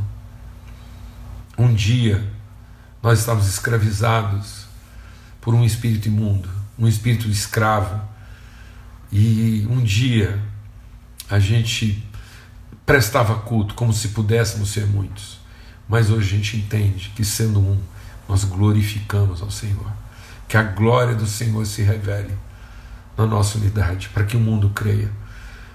Um 1.60 1.72
dia 1.72 2.41
nós 3.02 3.20
estávamos 3.20 3.48
escravizados 3.48 4.66
por 5.40 5.54
um 5.54 5.64
espírito 5.66 6.08
imundo, 6.08 6.48
um 6.78 6.88
espírito 6.88 7.28
escravo. 7.28 8.00
E 9.12 9.68
um 9.70 9.82
dia 9.82 10.42
a 11.30 11.40
gente 11.40 12.04
prestava 12.86 13.36
culto 13.36 13.74
como 13.74 13.92
se 13.92 14.10
pudéssemos 14.10 14.70
ser 14.70 14.86
muitos. 14.86 15.40
Mas 15.90 16.10
hoje 16.10 16.28
a 16.28 16.38
gente 16.38 16.58
entende 16.58 17.12
que 17.16 17.26
sendo 17.26 17.60
um, 17.60 17.80
nós 18.30 18.44
glorificamos 18.44 19.42
ao 19.42 19.50
Senhor. 19.50 19.92
Que 20.48 20.56
a 20.56 20.64
glória 20.64 21.16
do 21.16 21.26
Senhor 21.26 21.66
se 21.66 21.82
revele 21.82 22.38
na 23.18 23.26
nossa 23.26 23.58
unidade, 23.58 24.10
para 24.10 24.24
que 24.24 24.38
o 24.38 24.40
mundo 24.40 24.70
creia, 24.70 25.12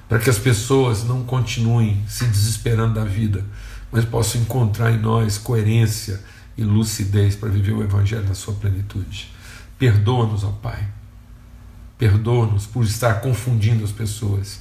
para 0.08 0.18
que 0.18 0.30
as 0.30 0.38
pessoas 0.38 1.04
não 1.04 1.22
continuem 1.22 2.02
se 2.08 2.24
desesperando 2.24 2.94
da 2.94 3.04
vida, 3.04 3.44
mas 3.90 4.04
possam 4.04 4.40
encontrar 4.40 4.92
em 4.92 4.98
nós 4.98 5.38
coerência 5.38 6.22
e 6.56 6.64
lucidez 6.64 7.36
para 7.36 7.48
viver 7.48 7.72
o 7.72 7.82
Evangelho 7.82 8.26
na 8.26 8.34
sua 8.34 8.54
plenitude. 8.54 9.32
Perdoa-nos, 9.78 10.44
ó 10.44 10.50
Pai. 10.50 10.88
Perdoa-nos 11.98 12.66
por 12.66 12.84
estar 12.84 13.20
confundindo 13.20 13.84
as 13.84 13.92
pessoas, 13.92 14.60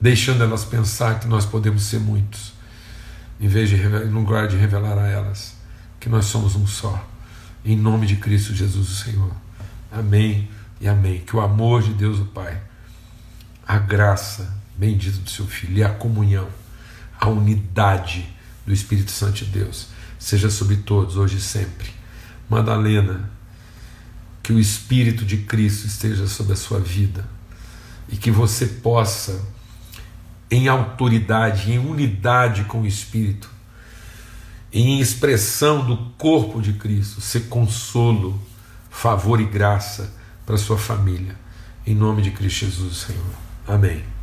deixando 0.00 0.42
elas 0.42 0.64
pensar 0.64 1.20
que 1.20 1.26
nós 1.26 1.44
podemos 1.44 1.82
ser 1.82 2.00
muitos, 2.00 2.52
em 3.40 3.48
vez 3.48 3.68
de 3.68 3.76
lugar 3.76 4.48
de 4.48 4.56
revelar 4.56 4.98
a 4.98 5.06
elas 5.06 5.54
que 6.04 6.10
nós 6.10 6.26
somos 6.26 6.54
um 6.54 6.66
só. 6.66 7.02
Em 7.64 7.74
nome 7.74 8.06
de 8.06 8.16
Cristo 8.16 8.54
Jesus, 8.54 8.90
o 8.90 8.94
Senhor. 8.94 9.32
Amém 9.90 10.50
e 10.78 10.86
amém. 10.86 11.20
Que 11.20 11.34
o 11.34 11.40
amor 11.40 11.82
de 11.82 11.94
Deus, 11.94 12.18
o 12.18 12.26
Pai, 12.26 12.60
a 13.66 13.78
graça 13.78 14.54
bendita 14.76 15.18
do 15.18 15.30
seu 15.30 15.46
Filho 15.46 15.78
e 15.78 15.82
a 15.82 15.88
comunhão, 15.88 16.46
a 17.18 17.28
unidade 17.28 18.28
do 18.66 18.72
Espírito 18.72 19.10
Santo 19.10 19.44
de 19.44 19.46
Deus 19.46 19.88
seja 20.24 20.48
sobre 20.48 20.76
todos, 20.76 21.16
hoje 21.16 21.36
e 21.36 21.40
sempre. 21.40 21.88
Madalena, 22.48 23.30
que 24.42 24.52
o 24.52 24.58
Espírito 24.58 25.24
de 25.24 25.38
Cristo 25.38 25.86
esteja 25.86 26.26
sobre 26.26 26.54
a 26.54 26.56
sua 26.56 26.80
vida 26.80 27.28
e 28.08 28.16
que 28.16 28.30
você 28.30 28.66
possa, 28.66 29.40
em 30.50 30.68
autoridade, 30.68 31.72
em 31.72 31.78
unidade 31.78 32.64
com 32.64 32.82
o 32.82 32.86
Espírito, 32.86 33.50
em 34.72 35.00
expressão 35.00 35.84
do 35.84 35.96
corpo 36.18 36.60
de 36.60 36.72
Cristo, 36.72 37.20
ser 37.20 37.48
consolo, 37.48 38.40
favor 38.90 39.40
e 39.40 39.44
graça 39.44 40.12
para 40.44 40.56
sua 40.56 40.78
família. 40.78 41.36
Em 41.86 41.94
nome 41.94 42.22
de 42.22 42.30
Cristo 42.30 42.66
Jesus, 42.66 42.96
Senhor. 42.96 43.34
Amém. 43.66 44.13